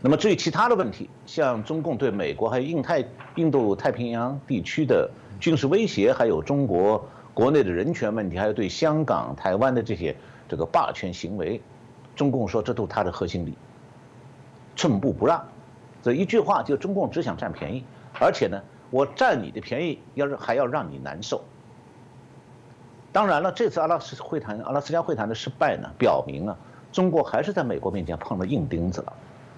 [0.01, 10.15] 那么至于其他的问题，像中共对美国还有印太、印度太平洋地区的军事威胁，还有中国国内的人权问题，还有对香港、台湾的这些
[10.47, 11.61] 这个霸权行为。
[12.15, 13.55] 中共说这都是他的核心利益，
[14.77, 15.43] 寸步不让，
[16.09, 17.85] 这一句话就中共只想占便宜，
[18.19, 21.45] 而且呢，我占你的便宜，要是还要让你难受。
[23.13, 26.57] 当然了，这次阿拉斯会谈、阿拉斯加会谈的失败呢，表明了
[26.91, 29.13] 中国还是在美国面前碰了硬钉子了，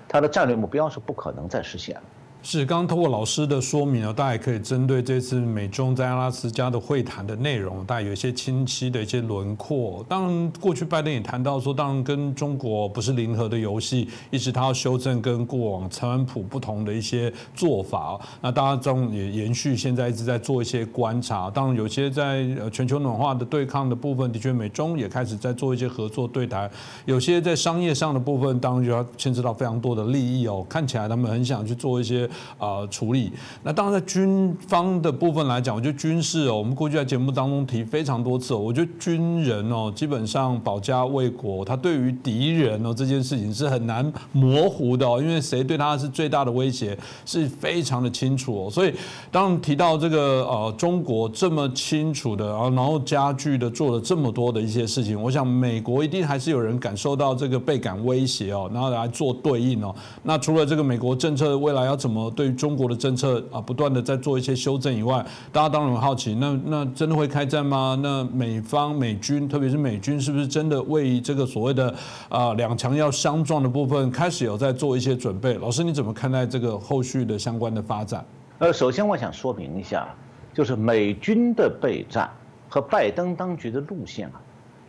[0.09, 2.03] 它的战略目标是不可能再实现了。
[2.43, 10.05] 是，刚刚通过老师的说明啊，大家也可以针对这次美中在阿拉斯加的会谈的内容，大家有一些清晰的一些轮廓。
[10.09, 18.19] 当然，过去拜登也谈到说，当然跟中国不是零和的游戏，一直他要修正跟过往川普不同的一些做法。
[18.41, 21.51] 那大家中也延续现在一直在做一些观察。
[21.51, 26.69] 当然，有些在全球暖化的对抗的部分，的确美中也开始在做一些合作对谈。
[27.05, 30.65] 有些在商业上的部分，当然就要牵涉到非常多的利益哦。
[30.67, 32.29] 看起来他们很想去做一些。
[32.59, 48.93] 啊，处理那当然在军方的部分来讲，我觉得军事哦，我们过去在节目当中提非常多次，我觉得军人哦，基本上保家卫国，他对于敌人哦这件事情是很难模糊的哦，因为谁对他是最大的威胁是非常的清楚哦，所以
[49.31, 59.95] 当提到这个呃中国这么清楚的啊，然后加剧的做了这么多的一些事情，我想美国一定还是有人感受到这个倍感威胁哦，然后来做对应哦。
[60.23, 62.51] 那除了这个美国政策未来要怎么对于？
[62.61, 67.99] 中国的政策啊，不断的在做一些修正以外，大家当然很好奇，那那真的会开战吗？
[68.03, 71.95] 那美方美军，特别是美军，是不是真的为这个所谓的
[72.29, 75.55] 啊两强要相撞的部分，开始有在做一些准备？
[75.55, 78.23] 老师，你怎么看待这个后续的相关的发展？
[78.59, 80.07] 呃，首先我想说明一下，
[80.53, 82.29] 就是美军的备战
[82.69, 84.41] 和拜登当局的路线啊，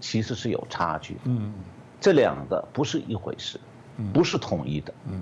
[0.01, 1.15] 其实是有差距。
[1.23, 1.53] 嗯，
[2.01, 3.57] 这两个不是一回事，
[4.11, 4.93] 不是统一的。
[5.07, 5.21] 嗯，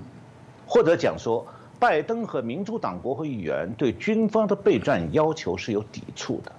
[0.66, 1.46] 或者讲说。
[1.80, 6.52] 拜登和民主党国会议员对军方的备战要求是有抵触的，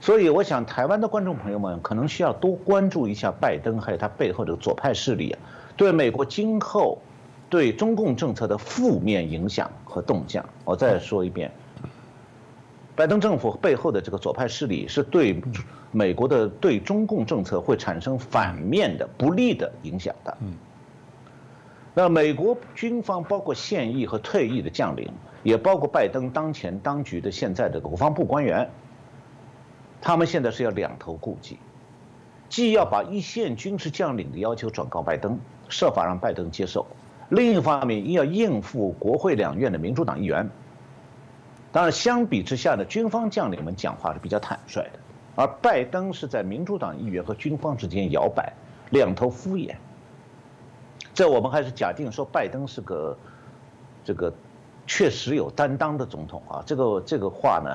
[0.00, 5.38] 所以我想台湾的观众朋友们可能需要多关注一下拜登还有他背后的左派势力啊，
[5.76, 6.98] 对美国今后
[7.50, 10.48] 对中共政策的负面影响和动向。
[10.64, 11.50] 我再说一遍，
[12.94, 15.42] 拜登政府背后的这个左派势力是对
[15.90, 20.36] 美国的对中共政策会产生反面的不利的影响的。
[21.96, 25.08] 那美国军方包括现役和退役的将领，
[25.44, 28.68] 也包括拜登当前当局的现在的国防部官员，
[30.00, 31.56] 他们现在是要两头顾忌，
[32.48, 36.84] 既要把一线军事将领的要求转告拜登，设法让拜登接受；
[37.28, 40.50] 另一方面又要应付国会两院的民主党议员。
[41.70, 44.98] 当然，相比之下呢，军方将领们讲话是比较坦率的，
[45.36, 48.52] 而拜登是在民主党议员和军方之间摇摆，
[48.90, 49.76] 两头敷衍。
[51.14, 53.16] 这我们还是假定说拜登是个
[54.04, 54.34] 这个
[54.84, 57.70] 确实有担当的总统啊，这个这个话呢，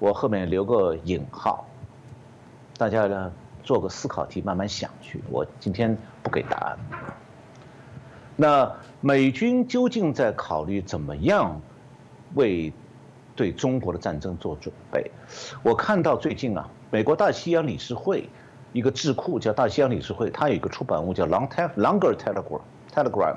[0.00, 1.64] 我后面留个引号，
[2.76, 3.32] 大家呢
[3.62, 5.22] 做个思考题，慢慢想去。
[5.30, 6.78] 我今天不给答案。
[8.34, 11.60] 那美军究竟在考虑怎么样
[12.34, 12.72] 为
[13.36, 15.10] 对中国的战争做准备？
[15.62, 18.28] 我看到最近啊，美国大西洋理事会。
[18.72, 22.60] 一个智库叫大西洋理事会，它有一个出版物叫 Long Te Longer Telegram
[22.94, 23.36] Telegram，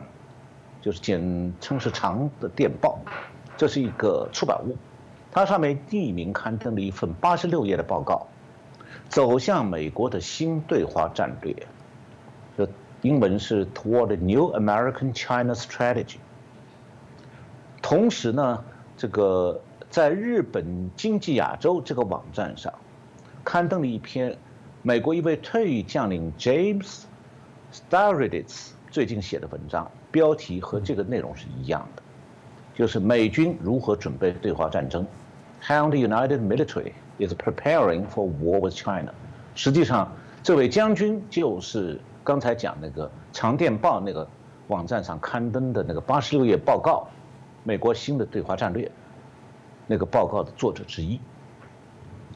[0.81, 2.99] 就是简称是长的电报，
[3.55, 4.75] 这是一个出版物，
[5.31, 8.27] 它上面匿名刊登了一份八十六页的报告，
[9.07, 11.55] 走向美国的新对华战略，
[12.57, 12.67] 这
[13.01, 16.17] 英文是 Toward New American China Strategy。
[17.81, 18.63] 同时呢，
[18.97, 22.73] 这个在日本经济亚洲这个网站上，
[23.43, 24.37] 刊登了一篇
[24.83, 27.03] 美国一位退役将领 James
[27.71, 32.01] Stylitzs 最近写的文章，标题和这个内容是一样的，
[32.73, 35.05] 就是美军如何准备对华战争
[35.61, 39.13] ，How the United Military is preparing for war with China。
[39.53, 40.11] 实际上，
[40.41, 44.27] 这位将军就是刚才讲那个长电报那个
[44.67, 47.07] 网站上刊登的那个八十六页报告。
[47.63, 48.91] 美国新的对华战略，
[49.85, 51.19] 那个报告的作者之一。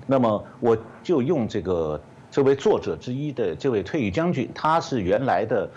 [0.06, 2.00] 那么我就用这个
[2.36, 5.70] 这位作者之一的这位退役将军，他是原来的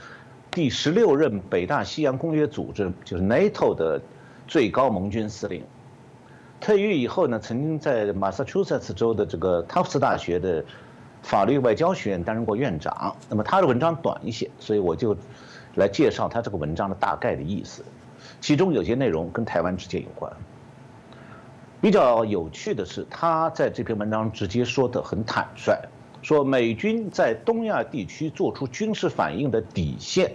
[0.51, 4.03] 第十六任北大西洋公约组织，就是 NATO 的
[4.49, 5.63] 最高盟军司令。
[6.59, 10.65] 退役以后呢，曾经在马萨诸塞州的这个塔夫茨大学的
[11.23, 13.15] 法律外交学院担任过院长。
[13.31, 15.17] 那么他的文章短一些，所以我就
[15.77, 17.85] 来介绍他这个文章的大概的意思。
[18.41, 20.33] 其中有些内容跟台湾之间有关。
[21.81, 25.79] 比较有趣的是，他在这篇文章直接说的很坦率，
[26.23, 30.33] 说美军在东亚地区做出军事反应的底线，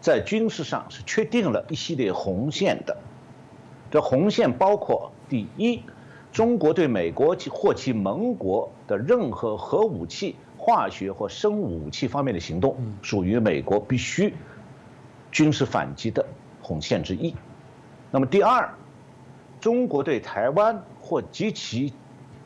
[0.00, 2.96] 在军事上是确定了一系列红线的。
[3.90, 5.82] 这红线包括：第一，
[6.32, 14.34] 中国对美国或其盟国的任何核武器、化学或生物武器方面的行动，属于美国必须
[15.30, 16.24] 军事反击的。
[16.60, 17.34] 红线之一。
[18.10, 18.74] 那么第二，
[19.58, 21.94] 中国对台湾或及其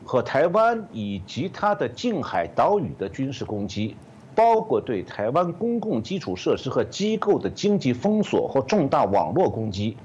[0.03, 3.95] 和台湾以及它的近海岛屿的军事攻击，
[4.35, 9.97] 包括对台湾公共基础设施和机构的经济封锁或重大网络攻击，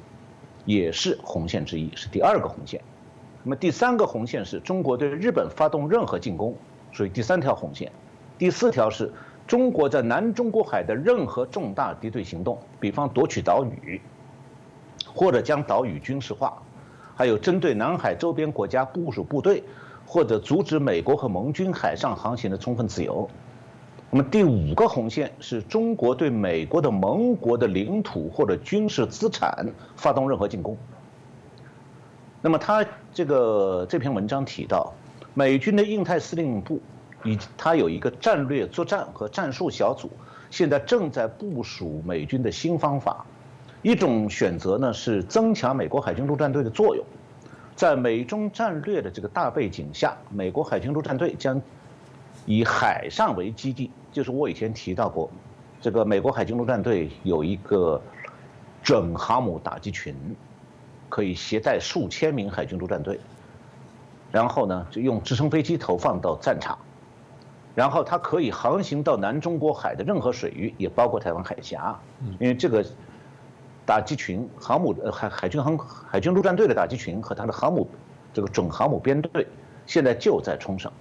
[0.64, 2.80] 也是红线之一，是第二个红线。
[3.42, 6.54] 那么第三个红线是中国对日本发动任何进攻，
[6.92, 7.90] 属于第三条红线。
[8.38, 9.12] 第四条是。
[9.46, 13.98] 中国在南中国海的任何重大敌对行动，比方夺取岛屿，
[15.14, 16.62] 或者将岛屿军事化，
[17.16, 19.64] 还有针对南海周边国家部署部队，
[20.08, 23.28] 或者阻止美国和盟军海上航行的充分自由。
[24.10, 30.74] 那么第五个红线是中国对美国的盟国的领土或者军事资产发动任何进攻。
[32.40, 32.82] 那么他
[33.12, 34.94] 这个这篇文章提到，
[35.34, 36.80] 美军的印太司令部。
[37.24, 40.08] 以他有一个战略作战和战术小组，
[40.50, 43.26] 现在正在部署美军的新方法。
[43.82, 47.04] 一种选择呢是增强美国海军陆战队的作用，
[47.78, 51.62] 在美中战略的这个大背景下，美国海军陆战队将
[52.44, 53.88] 以海上为基地。
[54.10, 55.30] 就是我以前提到过，
[55.80, 58.02] 这个美国海军陆战队有一个
[58.82, 60.12] 准航母打击群，
[61.08, 63.20] 可以携带数千名海军陆战队，
[64.32, 66.76] 然后呢就用直升飞机投放到战场。
[67.76, 71.96] 然后它可以航行到南中国海的任何水域，也包括台湾海峡。
[72.40, 72.84] 因为这个
[73.88, 77.88] 打击群航母呃海海军航海军陆战队的打击群和它的航母
[78.34, 79.46] 这个准航母编队，
[79.86, 80.92] 现在就在冲绳，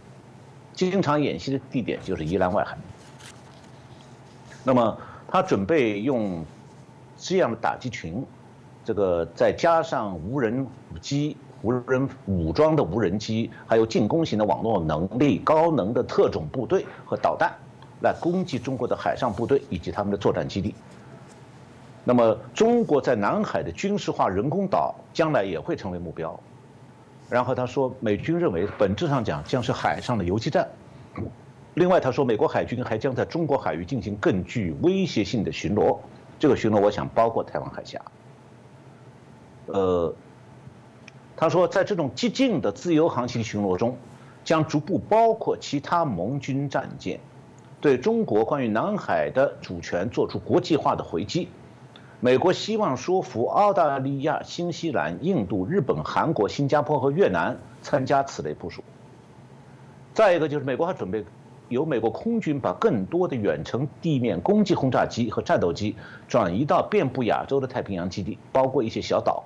[0.71, 2.77] 经常演习的地点就是宜兰外海。
[4.63, 6.45] 那么他准备用
[7.17, 8.25] 这样的打击群，
[8.85, 10.65] 这个再加上无人
[11.01, 11.35] 机。
[11.63, 17.51] 无人武装的无人机，还有进攻型的网络能力、高能的特种部队和导弹，
[18.01, 20.75] 来攻击中国的海上部队以及他们的作战基地。
[22.08, 26.39] 那么，中国在南海的军事化人工岛将来也会成为目标。
[27.30, 30.66] 然后他说，美军认为本质上讲将是海上的游击战。
[31.74, 35.97] 另外他说，美国海军还将在中国海域进行更具威胁性的巡逻。
[36.39, 38.01] 这个巡逻，我想包括台湾海峡。
[39.66, 40.16] 呃。
[41.36, 43.97] 他说，在这种激进的自由航行巡逻中，
[44.45, 47.20] 将逐步包括其他盟军战舰，
[47.82, 51.49] 对中国关于南海的主权做出国际化的回击。
[52.20, 58.84] 美国希望说服澳大利亚、新西兰、印度、日本、韩国、新加坡和越南参加此类部署。
[60.15, 61.24] 再一个就是，美国还准备
[61.70, 65.95] 由美国空军把更多的远程地面攻击轰炸机和战斗机
[66.28, 69.43] 转移到遍布亚洲的太平洋基地，包括一些小岛。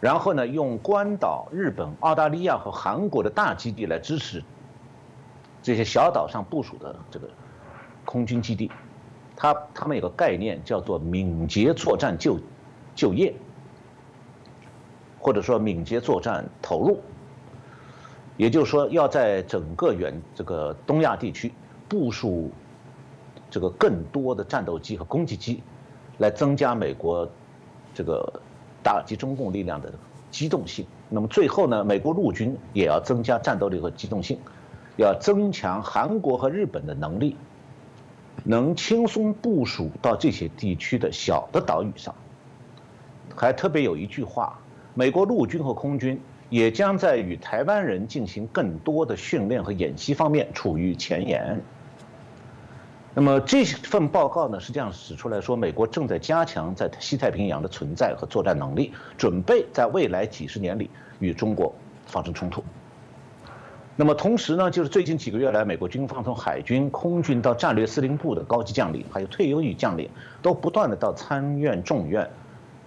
[0.00, 4.42] 然后呢，用关岛、日本、澳大利亚和韩国的大基地来支持
[5.62, 7.28] 这些小岛上部署的这个
[8.06, 8.70] 空军基地。
[9.36, 12.38] 他他们有个概念叫做敏捷作战就
[12.94, 13.34] 就业，
[15.18, 17.00] 或者说敏捷作战投入。
[18.36, 21.52] 也就是说，要在整个远这个东亚地区
[21.88, 22.50] 部署
[23.50, 25.62] 这个更多的战斗机和攻击机，
[26.18, 27.28] 来增加美国
[27.94, 28.40] 这个。
[28.84, 29.90] 打击中共力量的
[30.30, 30.86] 机动性。
[31.08, 34.38] 那么最后呢，美国陆军也要增加战斗力和机动性，
[34.98, 37.34] 要增强韩国和日本的能力，
[38.44, 42.14] 能轻松部署到这些地区的小的岛屿上。
[43.34, 44.56] 还特别有一句话：
[44.94, 46.20] 美国陆军和空军
[46.50, 51.60] 也将在与台湾人进行更多的训练和演习方面处于前沿。
[53.16, 61.74] 那么这份报告呢，实际上指出来说，美国正在加强在西太平洋的存在和作战能力，准备在未来几十年里与中国
[62.06, 62.62] 发生冲突。
[63.96, 70.08] 那么同时呢，就是最近几个月来，美国军方从海军、空军到战略司令部的高级将领，还有退休役将领，
[70.42, 72.28] 都不断的到参院、众院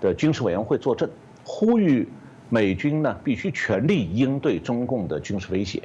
[0.02, 1.10] 的军事委员会作证，
[1.44, 2.08] 呼吁
[2.50, 5.82] 美军呢必须全力应对中共的军事威胁，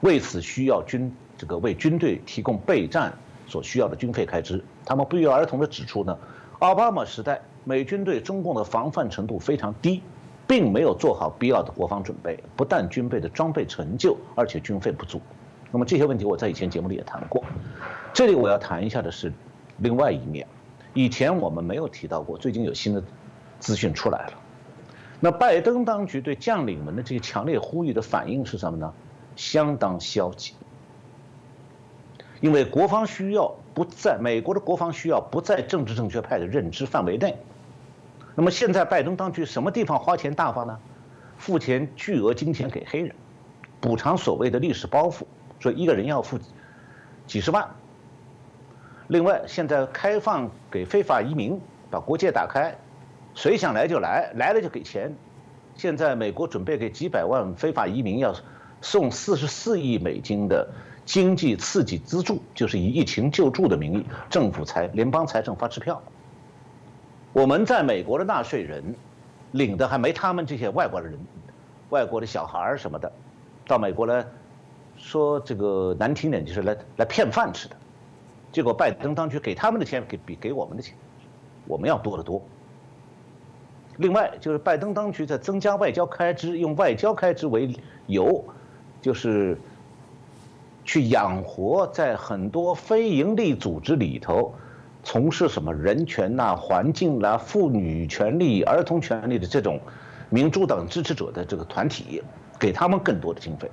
[0.00, 3.12] 为此需要军这个为军队提供备战。
[3.46, 6.16] 所需要的军费开支，他们不约而同地指出呢，
[6.60, 10.00] 奥巴马时代美军对中共的防范程度非常低，
[10.46, 15.20] 并没有做好必要的国防准备，不但军备的装备陈旧，而且军费不足。
[15.70, 17.42] 那么这些问题我在以前节目里也谈过，
[18.12, 19.32] 这里我要谈一下的是
[19.78, 20.46] 另外一面，
[20.92, 23.02] 以前我们没有提到过，最近有新的
[23.58, 24.32] 资讯出来了。
[25.20, 28.92] 那拜登当局对将领们的这个强烈呼吁的反应是什么呢？
[29.36, 30.54] 相当消极。
[32.40, 37.38] 因为国防需要不在美国的国防需要不在政治正确派的认知范围内，
[38.34, 40.78] 那么现在拜登当局什么地方花钱大方呢？
[41.36, 43.14] 付钱巨额金钱给黑人，
[43.80, 45.24] 补偿所谓的历史包袱，
[45.58, 46.38] 说一个人要付
[47.26, 47.68] 几十万。
[49.08, 51.60] 另外，现在开放给非法移民，
[51.90, 52.76] 把国界打开，
[53.34, 55.14] 谁想来就来，来了就给钱。
[55.74, 58.34] 现在美国准备给几百万非法移民要
[58.80, 60.68] 送四十四亿美金的。
[61.04, 66.02] 经济刺激资助就是以疫情救助的名义，政府财联邦财政发支票。
[67.34, 68.94] 我们在美国的纳税人，
[69.50, 71.18] 领的还没他们这些外国的人，
[71.90, 73.12] 外国的小孩儿什么的，
[73.66, 74.24] 到美国来，
[74.96, 77.76] 说这个难听点就是来来骗饭吃的。
[78.52, 80.96] 结果拜登当局给他们的钱，给比给我们的钱，
[81.66, 82.40] 我们要多得多。
[83.96, 87.74] 另外就是拜登当局在增加外交开支，用外交开支为
[88.06, 88.44] 由，
[89.02, 89.58] 就是。
[90.86, 94.52] 去养活在很多非营利组织里头
[95.04, 99.78] 从事什么人权呐、环境啦、妇女权利、儿童权利的这种
[100.30, 102.22] 民主党支持者的这个团体，
[102.58, 103.70] 给他们更多的经费。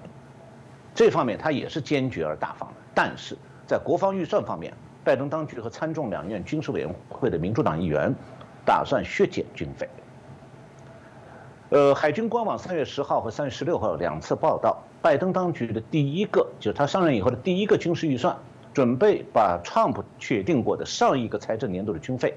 [0.94, 2.76] 这方面他也是坚决而大方的。
[2.94, 4.74] 但是在国防预算方面，
[5.06, 8.14] 拜登当局和参众两院军事委员会的民主党议员
[8.66, 9.90] 打算削减军费。
[11.70, 14.84] 呃，海军官网三月十号和三月十六号两次报道。
[15.02, 18.38] 拜登当局的第一个，就是他上任以后的第一个军事预算，
[18.74, 22.34] 准备把 Trump 确定过的上一个财政年度的军费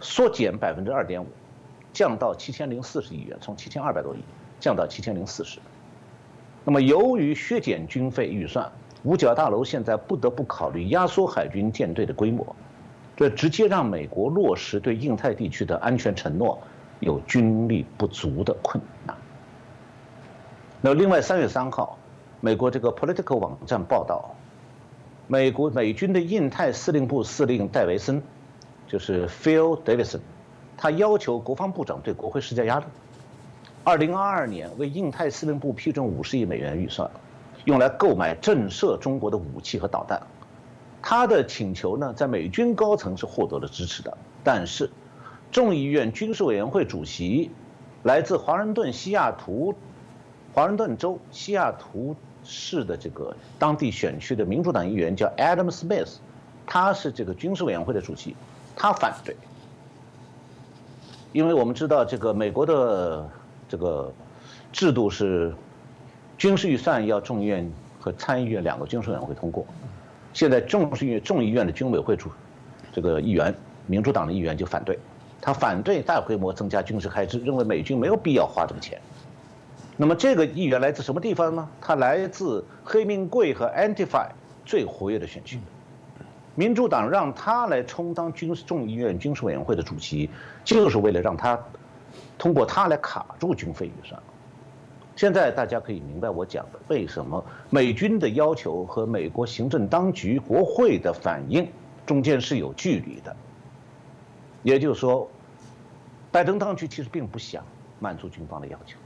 [0.00, 1.26] 缩减百分之二点五，
[1.92, 4.18] 降到七千零四十亿元，从七千二百多亿
[4.58, 5.58] 降到七千零四十。
[6.64, 8.70] 那么，由于削减军费预算，
[9.02, 12.56] 五角大楼现在不得不考虑压缩海军舰队的规模，
[13.16, 16.58] 这直接让美国落实对印太地区的安全承诺
[17.00, 19.14] 有军力不足的困难。
[20.80, 21.98] 那另外，三月三号。
[22.40, 24.34] 美国这个 Political 网站报道，
[25.26, 28.22] 美国美军的印太司令部司令戴维森，
[28.86, 30.20] 就是 Phil Davidson，
[30.76, 32.84] 他要求国防部长对国会施加压力，
[33.84, 37.10] 二零二二年为印太司令部批准五十亿美元预算，
[37.64, 40.20] 用来购买震慑中国的武器和导弹。
[41.00, 44.90] 他的请求呢，在美军高层是获得了支持的，但是
[45.50, 47.50] 众议院军事委员会主席，
[48.02, 49.74] 来自华盛顿西雅图，
[50.52, 52.14] 华盛顿州西雅图。
[52.44, 56.16] 市的这个当地选区的民主党议员叫 Adam Smith，
[56.66, 58.36] 他是这个军事委员会的主席，
[58.76, 59.34] 他反对，
[61.32, 63.28] 因为我们知道这个美国的
[63.68, 64.12] 这个
[64.72, 65.54] 制度是
[66.36, 69.66] 军事预算要众议院和参议院两个军事委员会通过，
[70.32, 72.30] 现在众议院众议院的军委会主
[72.92, 73.54] 这个议员
[73.86, 74.98] 民主党的议员就反对，
[75.40, 79.00] 他反对大规模增加军事开支，认为美军没有必要花这个钱。
[79.96, 81.68] 那么这个议员来自什么地方呢？
[81.80, 84.26] 他来自黑名贵和 Antifa
[84.64, 85.60] 最活跃的选区。
[86.56, 90.28] 民主党让他来充当军事众议院军事委员会的主席，
[90.64, 91.58] 就是为了让他
[92.38, 94.20] 通过他来卡住军费预算。
[95.16, 101.68] 现在大家可以明白我讲的为什么美军的要求和美国行政当局、国会的反应
[102.04, 103.34] 中间是有距离的。
[104.64, 105.30] 也就是说，
[106.32, 107.64] 拜登当局其实并不想
[108.00, 108.96] 满足军方的要求。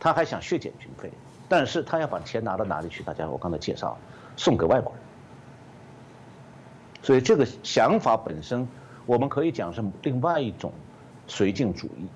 [0.00, 1.12] 他还想削减军费，
[1.48, 3.02] 但是他要把钱拿到哪里去？
[3.04, 3.96] 大家，我刚才介绍，
[4.36, 5.02] 送给外国人。
[7.02, 8.66] 所以这个想法本身，
[9.06, 10.72] 我们可以讲是另外一种
[11.28, 12.06] 绥靖主义。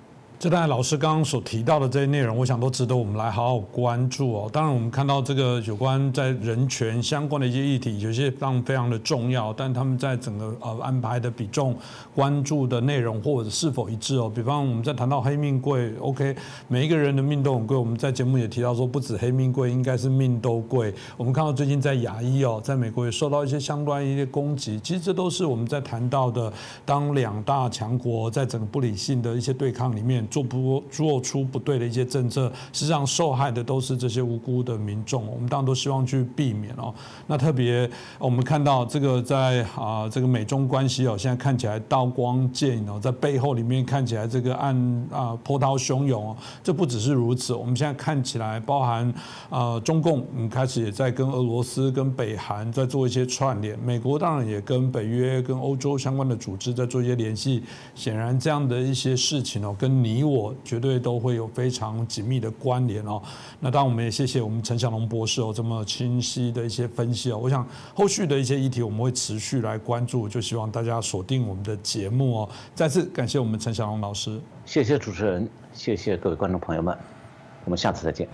[0.44, 4.50] 这当然老师刚刚所提到的这些内容，我想都值得我们来好好关注哦。
[4.52, 11.74] 当然，我们看到这个有关在人权相关的一些议题，有些非常非常的重要，但他们在整个呃安排的比重、
[12.14, 14.30] 关注的内容或者是否一致哦。
[14.34, 16.36] 比方我们在谈到黑命贵，OK，
[16.68, 17.74] 每一个人的命都很贵。
[17.74, 20.92] 我们在节目也提到说，不止黑命贵，应该是命都贵。
[21.16, 26.52] 我们看到最近在牙医哦，在美国也受到一些相关一些攻击，其实这都是我们在谈到的，
[26.84, 30.22] 当两大强国在整个不理性的一些对抗里面。
[30.34, 35.24] 做不做出不对的一些政策，实际上受害的都是这些无辜的民众。
[35.28, 36.92] 我们当然都希望去避免哦。
[37.28, 44.74] 那特别我们看到这个在啊这个美中关系哦，现在看起来刀光剑影哦，在背后里面看起来这个暗
[45.12, 46.36] 啊波涛汹涌哦。
[46.64, 49.14] 这不只是如此，我们现在看起来包含
[49.50, 57.62] 啊中共嗯开始也在跟俄罗斯跟北韩在做一些串联，美国当然也跟北约跟欧洲相关的组织在做一些联系。
[57.94, 60.23] 显然这样的一些事情哦，跟你。
[60.24, 63.22] 我绝对都会有非常紧密的关联哦。
[63.60, 67.38] 那当然，我们也谢谢我们陈小龙博士哦这么清晰的一些分析哦。
[67.38, 72.48] 我想后续的一些议题我们会持续来关注，就希望大家锁定我们的节目哦。
[72.74, 76.96] 再次感谢我们陈小龙老师，谢谢主持人，谢谢各位观众朋友们，
[77.64, 78.28] 我们下次再见。